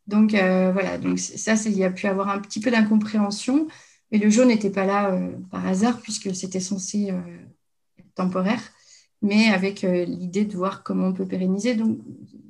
Donc 0.06 0.30
voilà, 0.30 0.97
donc 0.97 1.18
ça, 1.18 1.54
il 1.66 1.76
y 1.76 1.85
a 1.85 1.90
pu 1.90 2.06
avoir 2.06 2.30
un 2.30 2.38
petit 2.40 2.61
peu 2.61 2.70
d'incompréhension. 2.70 3.68
Mais 4.11 4.16
le 4.16 4.30
jaune 4.30 4.49
n'était 4.49 4.70
pas 4.70 4.87
là 4.87 5.18
par 5.50 5.66
hasard 5.66 6.00
puisque 6.00 6.35
c'était 6.35 6.61
censé 6.61 7.12
être 7.99 8.14
temporaire 8.14 8.62
mais 9.22 9.48
avec 9.48 9.84
euh, 9.84 10.04
l'idée 10.04 10.44
de 10.44 10.56
voir 10.56 10.82
comment 10.82 11.08
on 11.08 11.12
peut 11.12 11.26
pérenniser. 11.26 11.75
Donc, 11.75 11.98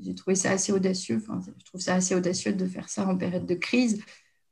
j'ai 0.00 0.14
trouvé 0.14 0.34
ça 0.34 0.50
assez 0.50 0.72
audacieux. 0.72 1.22
Enfin, 1.22 1.40
je 1.58 1.64
trouve 1.64 1.80
ça 1.80 1.94
assez 1.94 2.14
audacieux 2.14 2.52
de 2.52 2.66
faire 2.66 2.88
ça 2.88 3.06
en 3.06 3.16
période 3.16 3.46
de 3.46 3.54
crise 3.54 4.02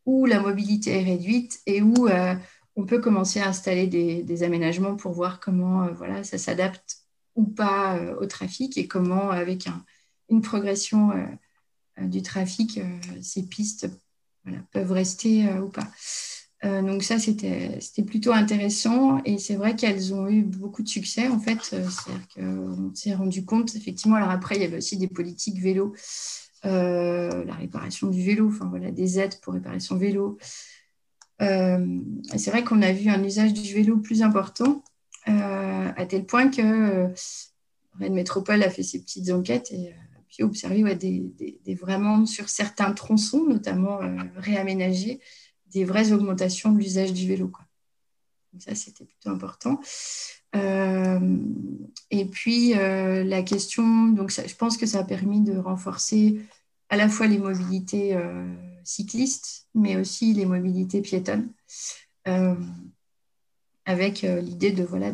où 0.07 0.25
la 0.25 0.41
mobilité 0.41 1.01
est 1.01 1.05
réduite 1.05 1.61
et 1.67 1.83
où 1.83 2.09
euh, 2.09 2.35
on 2.77 2.87
peut 2.87 3.01
commencer 3.01 3.41
à 3.41 3.49
installer 3.49 3.87
des, 3.87 4.43
aménagements 4.43 4.97
pour 4.97 5.13
voir 5.13 5.41
comment 5.41 5.85
euh, 5.85 5.93
voilà, 5.93 6.25
ça 6.25 6.39
s'adapte 6.39 6.99
ou 7.35 7.45
pas 7.45 8.01
au 8.19 8.25
trafic 8.25 8.79
et 8.79 8.89
comment, 8.89 9.31
avec 9.31 9.69
une 10.31 10.41
progression 10.41 11.11
du 11.99 12.23
trafic, 12.23 12.81
ces 13.21 13.43
pistes 13.43 13.91
peuvent 14.73 14.93
rester 14.93 15.47
ou 15.59 15.69
pas. 15.69 15.87
Donc 16.83 17.03
ça, 17.03 17.19
c'était 17.19 18.03
plutôt 18.07 18.33
intéressant. 18.33 19.23
Et 19.25 19.39
c'est 19.39 19.55
vrai 19.57 19.77
qu'elles 19.77 20.15
ont 20.15 20.29
eu 20.29 20.43
beaucoup 20.43 20.83
de 20.83 20.89
succès 20.89 21.29
en 21.29 21.39
fait. 21.39 21.59
C'est-à-dire 21.63 21.93
qu'on 22.35 22.93
s'est 22.95 23.15
rendu 23.15 23.45
compte, 23.45 23.75
effectivement, 23.77 24.17
alors 24.17 24.31
après, 24.31 24.57
il 24.57 24.63
y 24.63 24.65
avait 24.65 24.79
aussi 24.79 24.97
des 24.97 25.09
politiques 25.09 25.61
vélo, 25.61 25.95
la 26.65 27.55
réparation 27.59 28.09
du 28.09 28.23
vélo, 28.23 28.49
enfin 28.49 28.67
voilà, 28.67 28.91
des 28.91 29.19
aides 29.19 29.39
pour 29.43 29.55
réparation 29.55 29.97
vélo. 29.97 30.39
c'est 31.39 32.51
vrai 32.51 32.65
qu'on 32.65 32.83
a 32.83 32.93
vu 32.93 33.11
un 33.11 33.23
usage 33.23 33.53
du 33.53 33.75
vélo 33.75 33.99
plus 33.99 34.23
important 34.23 34.83
euh, 35.29 35.93
à 35.97 36.07
tel 36.07 36.25
point 36.25 36.49
que 36.51 36.63
euh, 36.63 37.09
Rennes 37.99 38.15
Métropole 38.15 38.63
a 38.63 38.71
fait 38.71 38.85
ses 38.85 39.01
petites 39.01 39.31
enquêtes 39.31 39.73
et 39.73 39.89
euh, 39.89 40.19
puis 40.29 40.45
observé 40.45 40.95
des, 40.95 41.75
vraiment 41.75 42.27
sur 42.27 42.49
certains 42.49 42.93
tronçons, 42.93 43.45
notamment 43.45 44.01
réaménagés, 44.37 45.21
des 45.73 45.85
vraies 45.85 46.13
augmentations 46.13 46.73
de 46.73 46.79
l'usage 46.79 47.13
du 47.13 47.27
vélo. 47.27 47.51
Donc 48.53 48.63
ça, 48.63 48.75
c'était 48.75 49.05
plutôt 49.05 49.31
important. 49.31 49.81
et 50.55 52.25
puis, 52.25 52.73
la 52.75 53.43
question, 53.43 54.09
donc 54.09 54.31
je 54.31 54.55
pense 54.55 54.77
que 54.77 54.87
ça 54.87 55.01
a 55.01 55.05
permis 55.05 55.43
de 55.43 55.59
renforcer 55.59 56.41
à 56.89 56.97
la 56.97 57.09
fois 57.09 57.27
les 57.27 57.39
mobilités 57.39 58.17
cyclistes, 58.85 59.67
mais 59.75 59.97
aussi 59.97 60.33
les 60.33 60.47
mobilités 60.47 61.03
piétonnes 61.03 61.51
avec 63.87 64.25
euh, 64.25 64.41
l'idée 64.41 64.73
de, 64.73 64.83
voilà, 64.83 65.11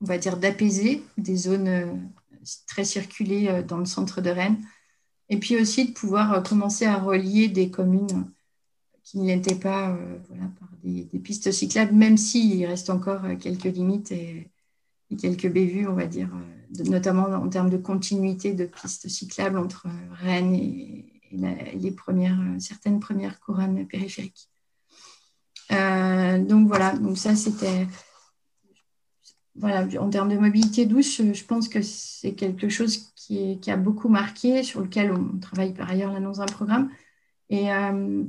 va 0.00 0.18
dire, 0.18 0.36
d'apaiser 0.36 1.02
des 1.16 1.36
zones 1.36 1.68
euh, 1.68 1.86
très 2.66 2.84
circulées 2.84 3.48
euh, 3.48 3.62
dans 3.62 3.78
le 3.78 3.86
centre 3.86 4.20
de 4.20 4.30
Rennes, 4.30 4.62
et 5.30 5.38
puis 5.38 5.56
aussi 5.60 5.88
de 5.88 5.92
pouvoir 5.92 6.42
commencer 6.42 6.86
à 6.86 6.96
relier 6.96 7.48
des 7.48 7.70
communes 7.70 8.30
qui 9.10 9.18
n'étaient 9.18 9.54
pas 9.54 9.96
voilà, 10.28 10.50
par 10.60 10.68
des, 10.84 11.04
pistes 11.18 11.50
cyclables, 11.50 11.94
même 11.94 12.18
s'il 12.18 12.64
reste 12.66 12.90
encore 12.90 13.22
quelques 13.40 13.64
limites 13.64 14.12
et, 14.12 14.50
quelques 15.18 15.50
bévues, 15.50 15.88
on 15.88 15.94
va 15.94 16.04
dire, 16.04 16.28
notamment 16.84 17.28
en 17.28 17.48
termes 17.48 17.70
de 17.70 17.78
continuité 17.78 18.52
de 18.52 18.66
pistes 18.66 19.08
cyclables 19.08 19.56
entre 19.56 19.86
Rennes 20.12 20.54
et, 20.54 21.06
les 21.32 21.90
premières, 21.90 22.38
certaines 22.58 23.00
premières 23.00 23.40
couronnes 23.40 23.86
périphériques. 23.86 24.48
Euh, 25.72 26.38
donc 26.38 26.66
voilà, 26.68 26.96
donc 26.96 27.18
ça 27.18 27.36
c'était 27.36 27.86
voilà, 29.54 29.86
en 30.00 30.08
termes 30.08 30.28
de 30.28 30.38
mobilité 30.38 30.86
douce, 30.86 31.20
je 31.20 31.44
pense 31.44 31.68
que 31.68 31.82
c'est 31.82 32.32
quelque 32.32 32.68
chose 32.68 33.12
qui, 33.16 33.58
a 33.66 33.76
beaucoup 33.76 34.08
marqué, 34.08 34.62
sur 34.62 34.80
lequel 34.80 35.12
on 35.12 35.38
travaille 35.38 35.74
par 35.74 35.90
ailleurs 35.90 36.12
là 36.12 36.20
dans 36.20 36.40
un 36.40 36.46
programme, 36.46 36.90
et, 37.50 37.72
euh, 37.72 38.24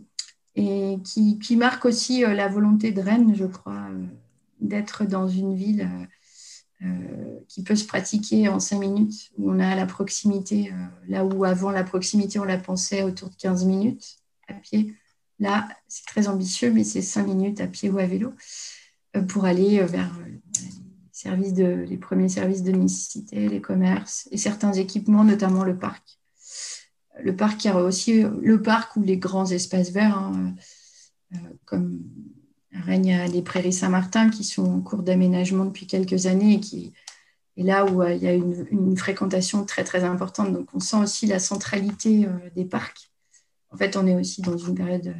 et 0.55 0.97
qui, 1.03 1.55
marque 1.55 1.85
aussi 1.85 2.23
euh, 2.23 2.33
la 2.33 2.47
volonté 2.47 2.91
de 2.91 3.01
Rennes, 3.01 3.33
je 3.35 3.45
crois, 3.45 3.87
d'être 4.59 5.05
dans 5.05 5.27
une 5.27 5.55
ville 5.55 5.89
qui 7.49 7.61
peut 7.61 7.75
se 7.75 7.85
pratiquer 7.85 8.47
en 8.47 8.61
cinq 8.61 8.79
minutes, 8.79 9.31
où 9.37 9.51
on 9.51 9.59
a 9.59 9.75
la 9.75 9.85
proximité, 9.85 10.73
là 11.09 11.25
où 11.25 11.43
avant 11.43 11.71
la 11.71 11.83
proximité, 11.83 12.39
on 12.39 12.45
la 12.45 12.57
pensait 12.57 13.03
autour 13.03 13.29
de 13.29 13.35
15 13.35 13.65
minutes 13.65 14.19
à 14.47 14.53
pied. 14.53 14.95
Là, 15.39 15.67
c'est 15.87 16.05
très 16.05 16.27
ambitieux, 16.27 16.71
mais 16.71 16.83
c'est 16.83 17.01
cinq 17.01 17.25
minutes 17.27 17.61
à 17.61 17.67
pied 17.67 17.89
ou 17.89 17.97
à 17.97 18.05
vélo 18.05 18.33
euh, 19.15 19.21
pour 19.21 19.45
aller 19.45 19.79
euh, 19.79 19.85
vers 19.85 20.11
euh, 21.25 21.85
les 21.85 21.97
premiers 21.97 22.29
services 22.29 22.63
de 22.63 22.71
nécessité, 22.71 23.47
les 23.47 23.61
commerces 23.61 24.27
et 24.31 24.37
certains 24.37 24.73
équipements, 24.73 25.23
notamment 25.23 25.63
le 25.63 25.77
parc. 25.77 26.18
Le 27.23 27.35
parc 27.35 27.57
qui 27.57 27.67
a 27.67 27.77
aussi 27.77 28.23
le 28.23 28.61
parc 28.61 28.95
ou 28.95 29.01
les 29.01 29.17
grands 29.17 29.49
espaces 29.49 29.91
verts, 29.91 30.17
hein, 30.17 30.55
comme 31.65 31.99
règne 32.71 33.25
les 33.31 33.41
prairies 33.41 33.73
Saint-Martin 33.73 34.29
qui 34.29 34.43
sont 34.43 34.65
en 34.65 34.81
cours 34.81 35.03
d'aménagement 35.03 35.65
depuis 35.65 35.87
quelques 35.87 36.25
années 36.25 36.55
et 36.55 36.59
qui 36.59 36.93
est 37.57 37.63
là 37.63 37.85
où 37.85 38.03
il 38.03 38.23
y 38.23 38.27
a 38.27 38.33
une, 38.33 38.97
fréquentation 38.97 39.65
très 39.65 39.83
très 39.83 40.03
importante. 40.03 40.53
Donc 40.53 40.69
on 40.73 40.79
sent 40.79 40.97
aussi 40.97 41.27
la 41.27 41.39
centralité 41.39 42.27
des 42.55 42.65
parcs 42.65 43.09
en 43.71 43.77
fait, 43.77 43.95
on 43.95 44.07
est 44.07 44.15
aussi 44.15 44.41
dans 44.41 44.57
une 44.57 44.75
période 44.75 45.07
euh, 45.07 45.13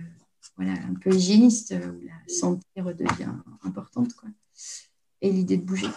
voilà, 0.57 0.73
un 0.73 0.93
peu 0.95 1.13
hygiéniste 1.13 1.71
euh, 1.71 1.91
où 1.91 2.05
la 2.05 2.33
santé 2.33 2.65
redevient 2.77 3.33
importante. 3.63 4.13
Quoi. 4.15 4.29
Et 5.21 5.31
l'idée 5.31 5.57
de 5.57 5.63
bouger. 5.63 5.89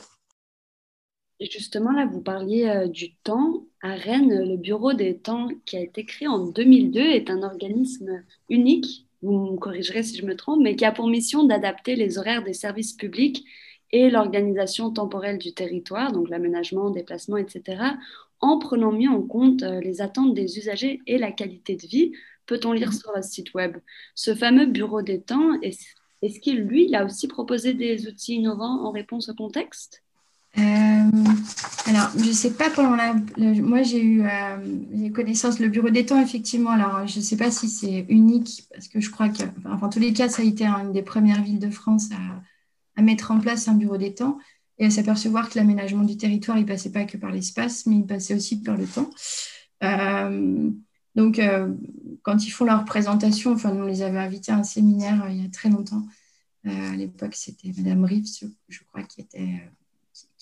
Justement, 1.51 1.93
là, 1.93 2.07
vous 2.07 2.21
parliez 2.21 2.69
euh, 2.69 2.87
du 2.87 3.15
temps. 3.15 3.65
À 3.83 3.95
Rennes, 3.95 4.45
le 4.49 4.57
Bureau 4.57 4.93
des 4.93 5.17
temps, 5.17 5.49
qui 5.65 5.77
a 5.77 5.81
été 5.81 6.05
créé 6.05 6.29
en 6.29 6.47
2002, 6.47 7.01
est 7.01 7.31
un 7.31 7.43
organisme 7.43 8.23
unique, 8.49 9.07
vous 9.23 9.33
me 9.33 9.57
corrigerez 9.57 10.03
si 10.05 10.17
je 10.17 10.25
me 10.25 10.37
trompe, 10.37 10.61
mais 10.63 10.77
qui 10.77 10.85
a 10.85 10.93
pour 10.93 11.09
mission 11.09 11.45
d'adapter 11.45 11.97
les 11.97 12.19
horaires 12.19 12.45
des 12.45 12.53
services 12.53 12.93
publics 12.93 13.45
et 13.91 14.09
l'organisation 14.09 14.91
temporelle 14.93 15.39
du 15.39 15.53
territoire, 15.53 16.13
donc 16.13 16.29
l'aménagement, 16.29 16.91
déplacement, 16.91 17.37
etc., 17.37 17.83
en 18.41 18.59
prenant 18.59 18.93
mieux 18.93 19.11
en 19.11 19.23
compte 19.23 19.63
les 19.63 20.01
attentes 20.01 20.35
des 20.35 20.59
usagers 20.59 21.01
et 21.07 21.19
la 21.19 21.33
qualité 21.33 21.77
de 21.77 21.87
vie 21.87 22.13
peut-on 22.47 22.73
lire 22.73 22.93
sur 22.93 23.13
le 23.15 23.23
site 23.23 23.55
web? 23.55 23.77
Ce 24.15 24.35
fameux 24.35 24.67
bureau 24.67 25.03
des 25.03 25.21
temps, 25.21 25.61
est-ce 25.63 26.41
qu'il, 26.41 26.61
lui, 26.61 26.87
il 26.87 26.95
a 26.95 27.05
aussi 27.05 27.29
proposé 27.29 27.75
des 27.75 28.09
outils 28.09 28.35
innovants 28.35 28.85
en 28.85 28.91
réponse 28.91 29.29
au 29.29 29.35
contexte? 29.35 30.03
euh, 30.03 30.12
alors, 30.57 32.11
je 32.17 32.29
ne 32.29 32.33
sais 32.33 32.53
pas 32.53 32.71
pendant 32.71 32.95
la. 32.95 33.15
moi, 33.61 33.83
j'ai 33.83 34.03
eu 34.03 34.23
euh, 34.23 35.11
connaissance 35.15 35.59
le 35.59 35.69
bureau 35.69 35.91
des 35.91 36.07
temps, 36.07 36.21
effectivement. 36.21 36.71
Alors, 36.71 37.07
je 37.07 37.19
ne 37.19 37.25
sais 37.25 37.37
pas 37.37 37.51
si 37.51 37.69
c'est 37.69 38.07
unique, 38.09 38.65
parce 38.73 38.89
que 38.89 39.01
je 39.01 39.11
crois 39.11 39.29
que, 39.29 39.43
enfin, 39.59 39.79
en 39.87 39.89
tous 39.89 39.99
les 39.99 40.13
cas, 40.13 40.29
ça 40.29 40.43
a 40.43 40.45
été 40.45 40.67
une 40.67 40.93
des 40.93 41.03
premières 41.03 41.43
villes 41.43 41.59
de 41.59 41.71
France 41.71 42.09
à, 42.97 43.03
mettre 43.03 43.31
en 43.33 43.41
place 43.41 43.67
un 43.67 43.75
bureau 43.75 43.97
des 43.97 44.15
temps 44.15 44.39
et 44.79 44.87
à 44.87 44.91
s'apercevoir 44.91 45.49
que 45.49 45.59
l'aménagement 45.59 46.05
du 46.05 46.17
territoire, 46.17 46.57
il 46.59 46.63
ne 46.63 46.69
passait 46.69 46.93
pas 46.93 47.05
que 47.05 47.17
par 47.17 47.31
l'espace, 47.31 47.87
mais 47.87 47.97
il 47.97 48.07
passait 48.07 48.35
aussi 48.35 48.63
par 48.63 48.77
le 48.77 48.87
temps. 48.87 49.11
Euh, 49.83 50.71
donc, 51.15 51.39
euh, 51.39 51.75
quand 52.23 52.47
ils 52.47 52.51
font 52.51 52.65
leur 52.65 52.85
présentation, 52.85 53.53
enfin, 53.53 53.75
nous, 53.75 53.85
on 53.85 53.87
les 53.87 54.03
avait 54.03 54.19
invités 54.19 54.53
à 54.53 54.57
un 54.57 54.65
séminaire 54.65 55.25
euh, 55.25 55.31
il 55.31 55.43
y 55.43 55.47
a 55.47 55.51
très 55.51 55.69
longtemps. 55.69 56.07
Euh, 56.67 56.93
à 56.93 56.97
l'époque, 56.97 57.35
c'était 57.35 57.73
Madame 57.77 58.05
Rives, 58.05 58.27
je 58.69 58.79
crois, 58.85 59.03
qui, 59.03 59.21
était, 59.21 59.61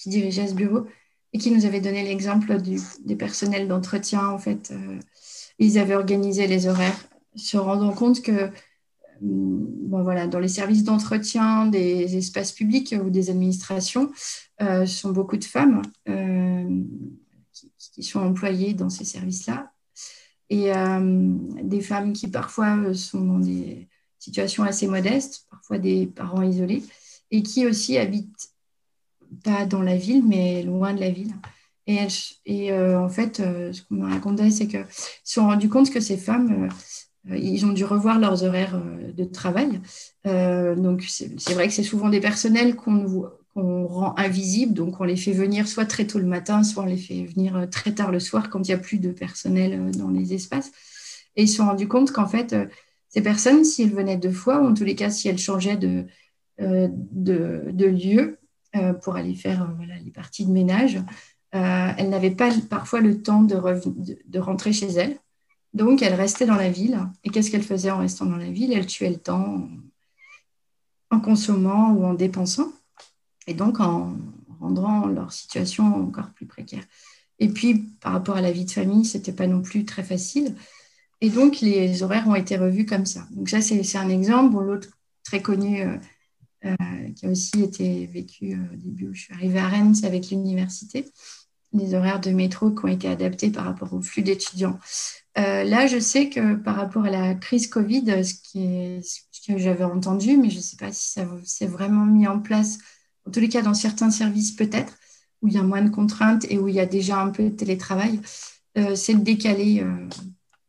qui, 0.00 0.08
dirigeait 0.08 0.48
ce 0.48 0.54
bureau 0.54 0.86
et 1.32 1.38
qui 1.38 1.50
nous 1.50 1.64
avait 1.64 1.80
donné 1.80 2.02
l'exemple 2.02 2.58
des 2.60 3.16
personnels 3.16 3.68
d'entretien. 3.68 4.28
En 4.28 4.38
fait, 4.38 4.72
ils 5.58 5.78
avaient 5.78 5.94
organisé 5.94 6.46
les 6.48 6.66
horaires, 6.66 6.98
se 7.36 7.56
rendant 7.56 7.92
compte 7.92 8.20
que 8.20 8.50
bon, 9.20 10.02
voilà, 10.02 10.26
dans 10.26 10.40
les 10.40 10.48
services 10.48 10.82
d'entretien 10.82 11.66
des 11.66 12.16
espaces 12.16 12.50
publics 12.50 12.96
ou 13.00 13.10
des 13.10 13.30
administrations, 13.30 14.10
ce 14.58 14.86
sont 14.86 15.12
beaucoup 15.12 15.36
de 15.36 15.44
femmes 15.44 15.82
qui, 17.52 17.72
qui, 17.92 18.02
sont 18.02 18.20
employées 18.20 18.74
dans 18.74 18.90
ces 18.90 19.04
services-là 19.04 19.70
et 20.50 20.74
euh, 20.74 21.36
des 21.62 21.80
femmes 21.80 22.12
qui 22.12 22.28
parfois 22.28 22.76
euh, 22.76 22.92
sont 22.92 23.24
dans 23.24 23.38
des 23.38 23.88
situations 24.18 24.64
assez 24.64 24.88
modestes, 24.88 25.46
parfois 25.48 25.78
des 25.78 26.06
parents 26.06 26.42
isolés, 26.42 26.82
et 27.30 27.42
qui 27.42 27.66
aussi 27.66 27.96
habitent 27.96 28.50
pas 29.42 29.66
dans 29.66 29.82
la 29.82 29.96
ville, 29.96 30.22
mais 30.26 30.62
loin 30.62 30.94
de 30.94 31.00
la 31.00 31.10
ville. 31.10 31.32
Et, 31.86 31.98
et 32.46 32.72
euh, 32.72 33.00
en 33.00 33.08
fait, 33.08 33.38
ce 33.38 33.82
qu'on 33.82 33.96
m'a 33.96 34.10
raconté, 34.10 34.50
c'est 34.50 34.66
qu'ils 34.66 34.86
se 35.24 35.34
sont 35.34 35.46
rendus 35.46 35.68
compte 35.68 35.90
que 35.90 36.00
ces 36.00 36.16
femmes, 36.16 36.68
ils 37.28 37.66
ont 37.66 37.72
dû 37.72 37.84
revoir 37.84 38.18
leurs 38.18 38.44
horaires 38.44 38.80
de 39.16 39.24
travail. 39.24 39.80
donc, 40.24 41.04
c'est 41.08 41.54
vrai 41.54 41.68
que 41.68 41.74
c'est 41.74 41.82
souvent 41.82 42.08
des 42.08 42.20
personnels 42.20 42.76
qu'on 42.76 43.04
voit 43.04 43.40
qu'on 43.54 43.86
rend 43.86 44.14
invisibles. 44.16 44.74
Donc, 44.74 45.00
on 45.00 45.04
les 45.04 45.16
fait 45.16 45.32
venir 45.32 45.68
soit 45.68 45.86
très 45.86 46.06
tôt 46.06 46.18
le 46.18 46.26
matin, 46.26 46.62
soit 46.62 46.84
on 46.84 46.86
les 46.86 46.96
fait 46.96 47.24
venir 47.24 47.56
euh, 47.56 47.66
très 47.66 47.92
tard 47.92 48.10
le 48.10 48.20
soir 48.20 48.50
quand 48.50 48.60
il 48.60 48.70
n'y 48.70 48.74
a 48.74 48.78
plus 48.78 48.98
de 48.98 49.10
personnel 49.10 49.72
euh, 49.72 49.90
dans 49.92 50.10
les 50.10 50.34
espaces. 50.34 50.70
Et 51.36 51.44
ils 51.44 51.48
se 51.48 51.56
sont 51.56 51.66
rendus 51.66 51.88
compte 51.88 52.12
qu'en 52.12 52.26
fait, 52.26 52.52
euh, 52.52 52.66
ces 53.08 53.22
personnes, 53.22 53.64
si 53.64 53.82
elles 53.82 53.94
venaient 53.94 54.16
deux 54.16 54.32
fois, 54.32 54.60
ou 54.60 54.66
en 54.66 54.74
tous 54.74 54.84
les 54.84 54.94
cas, 54.94 55.10
si 55.10 55.28
elles 55.28 55.38
changeaient 55.38 55.76
de, 55.76 56.04
de, 56.58 57.86
lieu 57.86 58.38
pour 59.02 59.16
aller 59.16 59.34
faire 59.34 59.68
les 60.04 60.10
parties 60.10 60.46
de 60.46 60.52
ménage, 60.52 60.98
elles 61.52 62.08
n'avaient 62.08 62.30
pas 62.30 62.50
parfois 62.68 63.00
le 63.00 63.22
temps 63.22 63.42
de, 63.42 63.56
de, 64.26 64.38
rentrer 64.38 64.72
chez 64.72 64.88
elles. 64.88 65.18
Donc, 65.74 66.02
elles 66.02 66.14
restaient 66.14 66.46
dans 66.46 66.56
la 66.56 66.70
ville. 66.70 66.98
Et 67.24 67.30
qu'est-ce 67.30 67.50
qu'elles 67.50 67.62
faisaient 67.62 67.90
en 67.90 67.98
restant 67.98 68.26
dans 68.26 68.36
la 68.36 68.50
ville? 68.50 68.72
Elles 68.72 68.86
tuaient 68.86 69.10
le 69.10 69.18
temps 69.18 69.68
en 71.10 71.20
consommant 71.20 71.92
ou 71.92 72.04
en 72.04 72.14
dépensant 72.14 72.72
et 73.46 73.54
donc 73.54 73.80
en 73.80 74.14
rendant 74.60 75.06
leur 75.06 75.32
situation 75.32 75.84
encore 75.96 76.30
plus 76.30 76.46
précaire. 76.46 76.84
Et 77.38 77.48
puis, 77.48 77.86
par 78.00 78.12
rapport 78.12 78.36
à 78.36 78.42
la 78.42 78.52
vie 78.52 78.66
de 78.66 78.70
famille, 78.70 79.04
ce 79.04 79.16
n'était 79.16 79.32
pas 79.32 79.46
non 79.46 79.62
plus 79.62 79.84
très 79.84 80.04
facile. 80.04 80.54
Et 81.22 81.30
donc, 81.30 81.60
les 81.60 82.02
horaires 82.02 82.28
ont 82.28 82.34
été 82.34 82.56
revus 82.56 82.86
comme 82.86 83.06
ça. 83.06 83.26
Donc, 83.30 83.48
ça, 83.48 83.60
c'est 83.60 83.96
un 83.96 84.08
exemple. 84.10 84.56
L'autre 84.62 84.88
très 85.24 85.40
connu, 85.40 85.82
euh, 85.82 85.86
euh, 85.86 85.96
qui 87.14 87.26
a 87.26 87.30
aussi 87.30 87.62
été 87.62 88.06
vécu 88.06 88.52
euh, 88.52 88.74
au 88.74 88.76
début 88.76 89.08
où 89.08 89.14
je 89.14 89.22
suis 89.22 89.34
arrivée 89.34 89.58
à 89.58 89.68
Rennes, 89.68 89.94
avec 90.04 90.30
l'université. 90.30 91.06
Les 91.72 91.94
horaires 91.94 92.20
de 92.20 92.30
métro 92.30 92.70
qui 92.70 92.84
ont 92.84 92.88
été 92.88 93.08
adaptés 93.08 93.50
par 93.50 93.64
rapport 93.64 93.92
au 93.92 94.02
flux 94.02 94.22
d'étudiants. 94.22 94.78
là, 95.36 95.86
je 95.86 96.00
sais 96.00 96.28
que 96.28 96.56
par 96.56 96.74
rapport 96.74 97.04
à 97.04 97.10
la 97.10 97.34
crise 97.34 97.68
Covid, 97.68 98.24
ce 98.24 99.46
que 99.46 99.56
j'avais 99.56 99.84
entendu, 99.84 100.36
mais 100.36 100.50
je 100.50 100.56
ne 100.56 100.62
sais 100.62 100.76
pas 100.76 100.92
si 100.92 101.10
ça 101.10 101.28
s'est 101.44 101.68
vraiment 101.68 102.04
mis 102.04 102.26
en 102.26 102.40
place, 102.40 102.78
en 103.24 103.30
tous 103.30 103.38
les 103.38 103.48
cas 103.48 103.62
dans 103.62 103.74
certains 103.74 104.10
services 104.10 104.50
peut-être, 104.50 104.98
où 105.42 105.48
il 105.48 105.54
y 105.54 105.58
a 105.58 105.62
moins 105.62 105.82
de 105.82 105.90
contraintes 105.90 106.44
et 106.50 106.58
où 106.58 106.66
il 106.66 106.74
y 106.74 106.80
a 106.80 106.86
déjà 106.86 107.20
un 107.20 107.30
peu 107.30 107.44
de 107.44 107.50
télétravail, 107.50 108.20
c'est 108.96 109.14
de 109.14 109.22
décaler, 109.22 109.86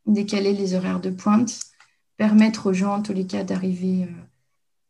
décaler 0.06 0.54
les 0.54 0.76
horaires 0.76 1.00
de 1.00 1.10
pointe, 1.10 1.62
permettre 2.18 2.68
aux 2.68 2.74
gens, 2.74 2.98
en 2.98 3.02
tous 3.02 3.14
les 3.14 3.26
cas, 3.26 3.44
d'arriver 3.44 4.08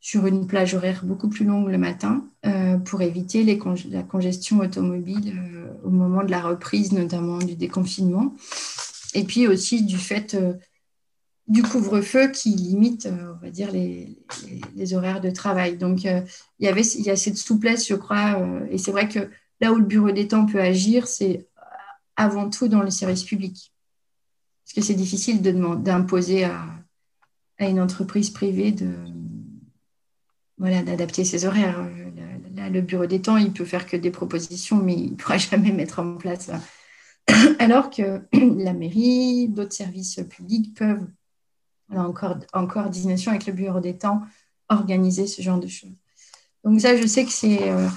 sur 0.02 0.26
une 0.26 0.48
plage 0.48 0.74
horaire 0.74 1.06
beaucoup 1.06 1.30
plus 1.30 1.46
longue 1.46 1.70
le 1.70 1.78
matin 1.78 2.26
euh, 2.48 2.78
pour 2.78 3.04
éviter 3.04 3.44
la 3.44 4.02
congestion 4.02 4.60
automobile 4.60 5.36
euh, 5.38 5.72
au 5.84 5.92
moment 5.92 6.24
de 6.24 6.32
la 6.32 6.42
reprise, 6.42 6.92
notamment 6.92 7.38
du 7.38 7.56
déconfinement. 7.56 8.36
Et 9.14 9.24
puis 9.24 9.48
aussi 9.48 9.84
du 9.84 9.98
fait 9.98 10.34
euh, 10.34 10.54
du 11.48 11.62
couvre-feu 11.62 12.30
qui 12.30 12.50
limite, 12.50 13.08
on 13.12 13.46
va 13.46 13.52
dire, 13.52 13.72
les, 13.72 14.18
les, 14.76 14.94
horaires 14.96 15.22
de 15.22 15.30
travail. 15.30 15.78
Donc, 15.78 16.04
il, 16.04 16.26
y 16.60 16.68
avait, 16.68 16.82
il 16.82 17.04
y 17.04 17.10
a 17.10 17.16
cette 17.16 17.38
souplesse, 17.38 17.88
je 17.88 17.96
crois, 17.96 18.40
et 18.70 18.78
c'est 18.78 18.92
vrai 18.92 19.10
que 19.10 19.30
là 19.60 19.74
où 19.74 19.76
le 19.76 19.84
bureau 19.84 20.12
des 20.12 20.30
temps 20.30 20.46
peut 20.46 20.62
agir, 20.62 21.08
c'est 21.08 21.48
avant 22.16 22.50
tout 22.50 22.70
dans 22.70 22.84
le 22.84 22.90
service 22.90 23.24
public. 23.24 23.74
Parce 24.64 24.76
que 24.76 24.82
c'est 24.82 24.94
difficile 24.94 25.42
d'imposer 25.42 26.46
à, 26.46 26.64
à 27.58 27.68
une 27.68 27.82
entreprise 27.82 28.30
privée 28.30 28.72
de 28.72 28.88
voilà, 30.62 30.84
d'adapter 30.84 31.26
ses 31.26 31.46
horaires. 31.46 31.90
Là, 32.56 32.70
le 32.70 32.82
bureau 32.82 33.08
des 33.08 33.20
temps, 33.20 33.38
il 33.38 33.52
peut 33.52 33.66
faire 33.66 33.88
que 33.88 33.98
des 33.98 34.12
propositions, 34.12 34.78
mais 34.78 34.94
il 34.94 35.12
ne 35.12 35.16
pourra 35.16 35.38
jamais 35.50 35.72
mettre 35.72 36.00
en 36.00 36.16
place. 36.18 36.52
Alors 37.60 37.90
que 37.90 38.22
la 38.34 38.74
mairie, 38.74 39.50
d'autres 39.50 39.74
services 39.74 40.20
publics 40.30 40.76
peuvent, 40.76 41.08
encore, 41.90 42.38
en 42.54 42.68
coordination 42.68 43.32
avec 43.32 43.48
le 43.48 43.54
bureau 43.54 43.80
des 43.80 43.98
temps, 43.98 44.22
organiser 44.70 45.26
ce 45.26 45.42
genre 45.42 45.60
de 45.60 45.68
choses. 45.68 45.96
Donc 46.64 46.80
ça, 46.80 46.96
je 46.96 47.08
sais 47.08 47.26
que 47.26 47.32
c'est 47.32 47.72
euh, 47.72 47.88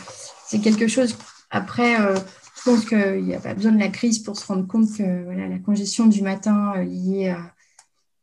quelque 0.62 0.88
chose. 0.88 1.16
Après, 1.50 2.00
euh, 2.00 2.16
je 2.56 2.62
pense 2.64 2.86
qu'il 2.86 3.24
n'y 3.24 3.34
a 3.34 3.40
pas 3.40 3.52
besoin 3.52 3.72
de 3.72 3.78
la 3.78 3.88
crise 3.88 4.20
pour 4.20 4.38
se 4.38 4.46
rendre 4.46 4.66
compte 4.66 4.90
que 4.96 5.24
voilà, 5.24 5.48
la 5.48 5.58
congestion 5.58 6.06
du 6.06 6.22
matin 6.22 6.72
euh, 6.76 6.84
liée 6.84 7.28
à 7.28 7.54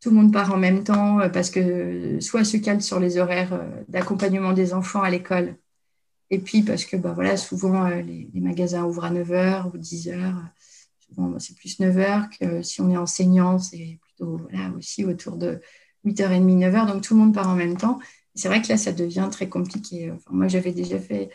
tout 0.02 0.10
le 0.10 0.16
monde 0.16 0.34
part 0.34 0.52
en 0.52 0.58
même 0.58 0.84
temps 0.84 1.20
euh, 1.22 1.30
parce 1.30 1.50
que 1.50 2.20
soit 2.20 2.44
se 2.44 2.58
cale 2.58 2.82
sur 2.82 3.00
les 3.00 3.18
horaires 3.18 3.54
euh, 3.54 3.70
d'accompagnement 3.88 4.52
des 4.52 4.74
enfants 4.74 5.04
à 5.04 5.10
l'école, 5.10 5.56
et 6.30 6.40
puis 6.40 6.64
parce 6.64 6.86
que 6.86 6.98
bah, 6.98 7.38
souvent 7.38 7.86
euh, 7.86 8.02
les, 8.02 8.30
magasins 8.42 8.84
ouvrent 8.84 9.06
à 9.06 9.12
9h 9.12 9.72
ou 9.72 9.78
10h. 9.78 10.34
Souvent, 11.00 11.38
c'est 11.40 11.56
plus 11.56 11.80
9h 11.80 12.30
que 12.40 12.64
si 12.64 12.82
on 12.82 12.90
est 12.90 12.98
enseignant, 12.98 13.60
c'est 13.60 14.00
plutôt 14.02 14.38
voilà, 14.38 14.72
aussi 14.78 15.06
autour 15.06 15.38
de 15.38 15.62
8h30, 16.06 16.58
9h. 16.58 16.88
Donc 16.88 17.04
tout 17.04 17.14
le 17.14 17.20
monde 17.20 17.34
part 17.34 17.50
en 17.50 17.56
même 17.56 17.78
temps. 17.78 18.00
C'est 18.34 18.48
vrai 18.48 18.62
que 18.62 18.70
là, 18.70 18.78
ça 18.78 18.94
devient 18.94 19.28
très 19.30 19.50
compliqué. 19.50 20.14
moi, 20.30 20.48
j'avais 20.48 20.72
déjà 20.72 21.00
fait 21.00 21.30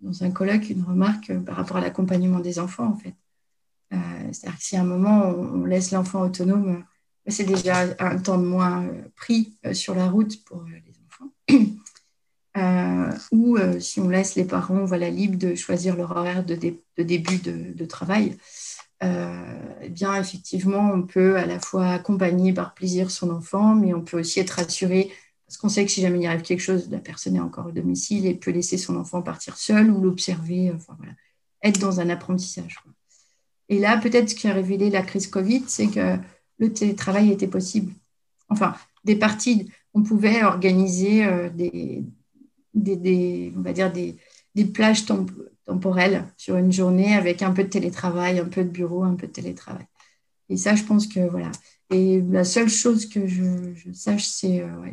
dans 0.00 0.22
un 0.22 0.30
colloque 0.30 0.68
une 0.68 0.82
remarque 0.82 1.32
par 1.46 1.56
rapport 1.56 1.78
à 1.78 1.80
l'accompagnement 1.80 2.40
des 2.40 2.58
enfants, 2.58 2.88
en 2.88 2.96
fait. 2.96 3.14
C'est-à-dire 4.32 4.58
que 4.58 4.62
si 4.62 4.76
à 4.76 4.82
un 4.82 4.84
moment, 4.84 5.28
on 5.28 5.64
laisse 5.64 5.92
l'enfant 5.92 6.20
autonome 6.20 6.84
c'est 7.28 7.44
déjà 7.44 7.86
un 7.98 8.18
temps 8.18 8.38
de 8.38 8.46
moins 8.46 8.84
euh, 8.84 9.02
pris 9.14 9.54
euh, 9.64 9.74
sur 9.74 9.94
la 9.94 10.08
route 10.08 10.44
pour 10.44 10.62
euh, 10.62 10.66
les 10.86 10.94
enfants. 11.06 11.78
ou 13.32 13.56
si 13.80 13.98
on 14.00 14.08
laisse 14.10 14.34
les 14.34 14.44
parents 14.44 14.84
voilà, 14.84 15.08
libres 15.08 15.38
de 15.38 15.54
choisir 15.54 15.96
leur 15.96 16.10
horaire 16.10 16.44
de, 16.44 16.54
début 16.98 17.38
de, 17.38 17.84
travail, 17.86 18.36
eh 19.00 19.88
bien, 19.88 20.14
effectivement, 20.16 20.90
on 20.92 21.02
peut 21.02 21.38
à 21.38 21.46
la 21.46 21.58
fois 21.58 21.92
accompagner 21.92 22.52
par 22.52 22.74
plaisir 22.74 23.10
son 23.10 23.30
enfant, 23.30 23.74
mais 23.74 23.94
on 23.94 24.02
peut 24.02 24.20
aussi 24.20 24.38
être 24.38 24.50
rassuré 24.50 25.10
parce 25.46 25.56
qu'on 25.56 25.70
sait 25.70 25.86
que 25.86 25.90
si 25.90 26.02
jamais 26.02 26.20
il 26.20 26.26
arrive 26.26 26.42
quelque 26.42 26.60
chose, 26.60 26.90
la 26.90 26.98
personne 26.98 27.36
est 27.36 27.40
encore 27.40 27.66
au 27.66 27.72
domicile 27.72 28.26
et 28.26 28.34
peut 28.34 28.50
laisser 28.50 28.76
son 28.76 28.96
enfant 28.96 29.22
partir 29.22 29.56
seul 29.56 29.90
ou 29.90 30.02
l'observer, 30.02 30.72
être 31.62 31.80
dans 31.80 32.00
un 32.00 32.10
apprentissage. 32.10 32.80
Et 33.70 33.78
là, 33.78 33.96
peut-être 33.96 34.28
ce 34.28 34.34
qui 34.34 34.46
a 34.46 34.52
révélé 34.52 34.90
la 34.90 35.00
crise 35.00 35.26
Covid, 35.26 35.64
c'est 35.66 35.86
que 35.86 36.18
le 36.62 36.72
télétravail 36.72 37.32
était 37.32 37.48
possible. 37.48 37.92
Enfin, 38.48 38.74
des 39.04 39.16
parties, 39.16 39.70
on 39.94 40.02
pouvait 40.02 40.44
organiser 40.44 41.24
euh, 41.24 41.50
des, 41.50 42.04
des, 42.74 43.52
on 43.56 43.62
va 43.62 43.72
dire 43.72 43.92
des, 43.92 44.16
des 44.54 44.64
plages 44.64 45.04
temporelles 45.66 46.24
sur 46.36 46.56
une 46.56 46.72
journée 46.72 47.14
avec 47.14 47.42
un 47.42 47.52
peu 47.52 47.64
de 47.64 47.68
télétravail, 47.68 48.38
un 48.38 48.44
peu 48.44 48.62
de 48.62 48.68
bureau, 48.68 49.02
un 49.02 49.14
peu 49.14 49.26
de 49.26 49.32
télétravail. 49.32 49.86
Et 50.48 50.56
ça, 50.56 50.74
je 50.76 50.84
pense 50.84 51.06
que 51.08 51.20
voilà. 51.28 51.50
Et 51.90 52.22
la 52.30 52.44
seule 52.44 52.68
chose 52.68 53.06
que 53.06 53.26
je, 53.26 53.42
sache, 53.92 54.24
c'est 54.24 54.60
euh, 54.60 54.86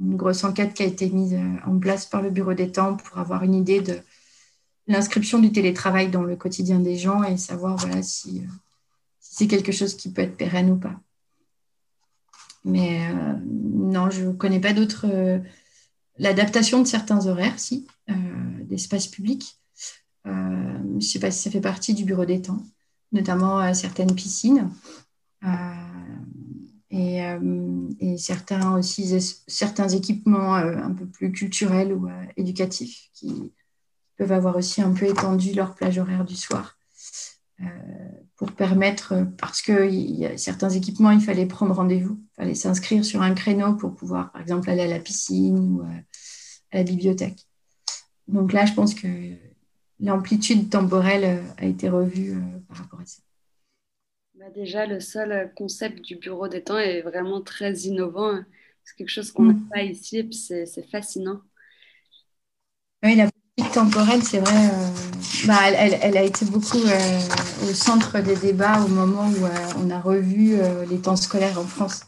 une 0.00 0.16
grosse 0.16 0.42
enquête 0.42 0.74
qui 0.74 0.82
a 0.82 0.86
été 0.86 1.08
mise 1.08 1.34
euh, 1.34 1.70
en 1.70 1.78
place 1.78 2.04
par 2.04 2.20
le 2.20 2.30
Bureau 2.30 2.54
des 2.54 2.72
temps 2.72 2.96
pour 2.96 3.18
avoir 3.18 3.44
une 3.44 3.54
idée 3.54 3.80
de 3.80 3.96
l'inscription 4.88 5.38
du 5.38 5.52
télétravail 5.52 6.10
dans 6.10 6.24
le 6.24 6.34
quotidien 6.34 6.80
des 6.80 6.96
gens 6.96 7.22
et 7.22 7.36
savoir 7.36 7.76
voilà, 7.76 8.02
si, 8.02 8.42
c'est 9.32 9.46
quelque 9.46 9.70
chose 9.70 9.94
qui 9.94 10.12
peut 10.12 10.22
être 10.22 10.36
pérenne 10.36 10.70
ou 10.70 10.76
pas. 10.76 11.00
Mais 12.64 13.08
euh, 13.08 13.34
non, 13.46 14.10
je 14.10 14.24
ne 14.24 14.32
connais 14.32 14.58
pas 14.58 14.72
d'autres. 14.72 15.06
Euh, 15.08 15.38
l'adaptation 16.18 16.82
de 16.82 16.86
certains 16.86 17.26
horaires, 17.28 17.58
si, 17.58 17.86
euh, 18.10 18.14
d'espace 18.64 19.06
public. 19.06 19.56
je 20.24 20.30
ne 20.84 21.00
sais 21.00 21.20
pas 21.20 21.30
si 21.30 21.42
ça 21.42 21.50
fait 21.50 21.60
partie 21.60 21.94
du 21.94 22.04
bureau 22.04 22.24
des 22.24 22.42
temps, 22.42 22.62
notamment 23.12 23.72
certaines 23.72 24.14
piscines. 24.14 24.68
Et, 26.90 27.20
et, 28.00 28.18
certains 28.18 28.74
aussi 28.76 29.18
certains 29.46 29.88
équipements 29.88 30.54
un 30.54 30.92
peu 30.92 31.06
plus 31.06 31.30
culturels 31.30 31.92
ou 31.92 32.08
éducatifs 32.36 33.08
qui 33.14 33.52
peuvent 34.18 34.32
avoir 34.32 34.56
aussi 34.56 34.82
un 34.82 34.92
peu 34.92 35.06
étendu 35.06 35.54
leur 35.54 35.74
plage 35.74 35.98
horaire 35.98 36.24
du 36.24 36.36
soir 36.36 36.76
pour 38.40 38.52
permettre, 38.52 39.26
parce 39.36 39.60
que 39.60 39.90
y 39.90 40.24
a 40.24 40.38
certains 40.38 40.70
équipements, 40.70 41.10
il 41.10 41.20
fallait 41.20 41.44
prendre 41.44 41.74
rendez-vous, 41.74 42.18
il 42.18 42.36
fallait 42.36 42.54
s'inscrire 42.54 43.04
sur 43.04 43.20
un 43.20 43.34
créneau 43.34 43.74
pour 43.74 43.94
pouvoir, 43.94 44.32
par 44.32 44.40
exemple, 44.40 44.70
aller 44.70 44.80
à 44.80 44.86
la 44.86 44.98
piscine 44.98 45.58
ou 45.58 45.82
euh, 45.82 46.00
à 46.72 46.78
la 46.78 46.82
bibliothèque. 46.82 47.46
Donc 48.28 48.54
là, 48.54 48.64
je 48.64 48.72
pense 48.72 48.94
que 48.94 49.06
l'amplitude 50.00 50.70
temporelle 50.70 51.24
euh, 51.24 51.52
a 51.58 51.66
été 51.66 51.90
revue 51.90 52.32
euh, 52.32 52.60
par 52.66 52.78
rapport 52.78 53.00
à 53.00 53.04
ça. 53.04 53.20
Bah, 54.36 54.48
déjà, 54.54 54.86
le 54.86 55.00
seul 55.00 55.52
concept 55.54 56.00
du 56.00 56.16
bureau 56.16 56.48
des 56.48 56.64
temps 56.64 56.78
est 56.78 57.02
vraiment 57.02 57.42
très 57.42 57.74
innovant. 57.80 58.40
C'est 58.84 58.96
quelque 58.96 59.10
chose 59.10 59.32
qu'on 59.32 59.42
n'a 59.42 59.52
mm. 59.52 59.68
pas 59.68 59.82
ici 59.82 60.16
et 60.16 60.30
c'est 60.32 60.90
fascinant. 60.90 61.42
Oui, 63.02 63.16
la 63.16 63.28
temporelle, 63.72 64.22
c'est 64.22 64.40
vrai, 64.40 64.70
euh, 64.72 65.46
bah, 65.46 65.58
elle, 65.70 66.16
a 66.16 66.22
été 66.22 66.44
beaucoup 66.44 66.78
euh, 66.78 67.20
au 67.68 67.74
centre 67.74 68.20
des 68.20 68.36
débats 68.36 68.80
au 68.82 68.88
moment 68.88 69.28
où 69.28 69.44
euh, 69.44 69.48
on 69.78 69.90
a 69.90 70.00
revu 70.00 70.58
les 70.88 70.98
temps 70.98 71.16
scolaires 71.16 71.58
en 71.58 71.64
France. 71.64 72.02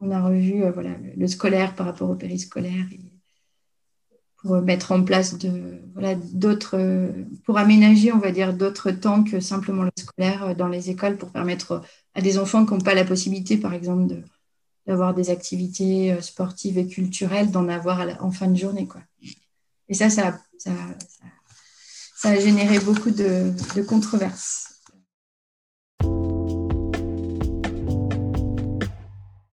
On 0.00 0.10
a 0.10 0.22
revu 0.22 0.62
voilà, 0.72 0.90
le, 1.16 1.26
scolaire 1.26 1.74
par 1.74 1.86
rapport 1.86 2.10
au 2.10 2.14
périscolaire 2.14 2.86
pour 4.36 4.62
mettre 4.62 4.92
en 4.92 5.02
place 5.02 5.36
de, 5.36 5.82
voilà, 5.94 6.14
d'autres, 6.14 6.78
pour 7.44 7.58
aménager, 7.58 8.12
on 8.12 8.18
va 8.18 8.30
dire, 8.30 8.54
d'autres 8.54 8.92
temps 8.92 9.24
que 9.24 9.40
simplement 9.40 9.82
le 9.82 9.90
scolaire 9.98 10.54
dans 10.54 10.68
les 10.68 10.90
écoles 10.90 11.16
pour 11.16 11.32
permettre 11.32 11.82
à 12.14 12.20
des 12.20 12.38
enfants 12.38 12.64
qui 12.64 12.74
n'ont 12.74 12.80
pas 12.80 12.94
la 12.94 13.04
possibilité, 13.04 13.56
par 13.56 13.74
exemple, 13.74 14.14
d'avoir 14.86 15.12
des 15.12 15.30
activités 15.30 16.16
sportives 16.20 16.78
et 16.78 16.86
culturelles, 16.86 17.50
d'en 17.50 17.68
avoir 17.68 18.00
en 18.22 18.30
fin 18.30 18.46
de 18.46 18.56
journée. 18.56 18.86
Quoi. 18.86 19.00
Et 19.88 19.94
ça, 19.94 20.10
ça, 20.10 20.38
a 22.24 22.38
généré 22.38 22.78
beaucoup 22.80 23.10
de, 23.10 23.52
controverses. 23.86 24.67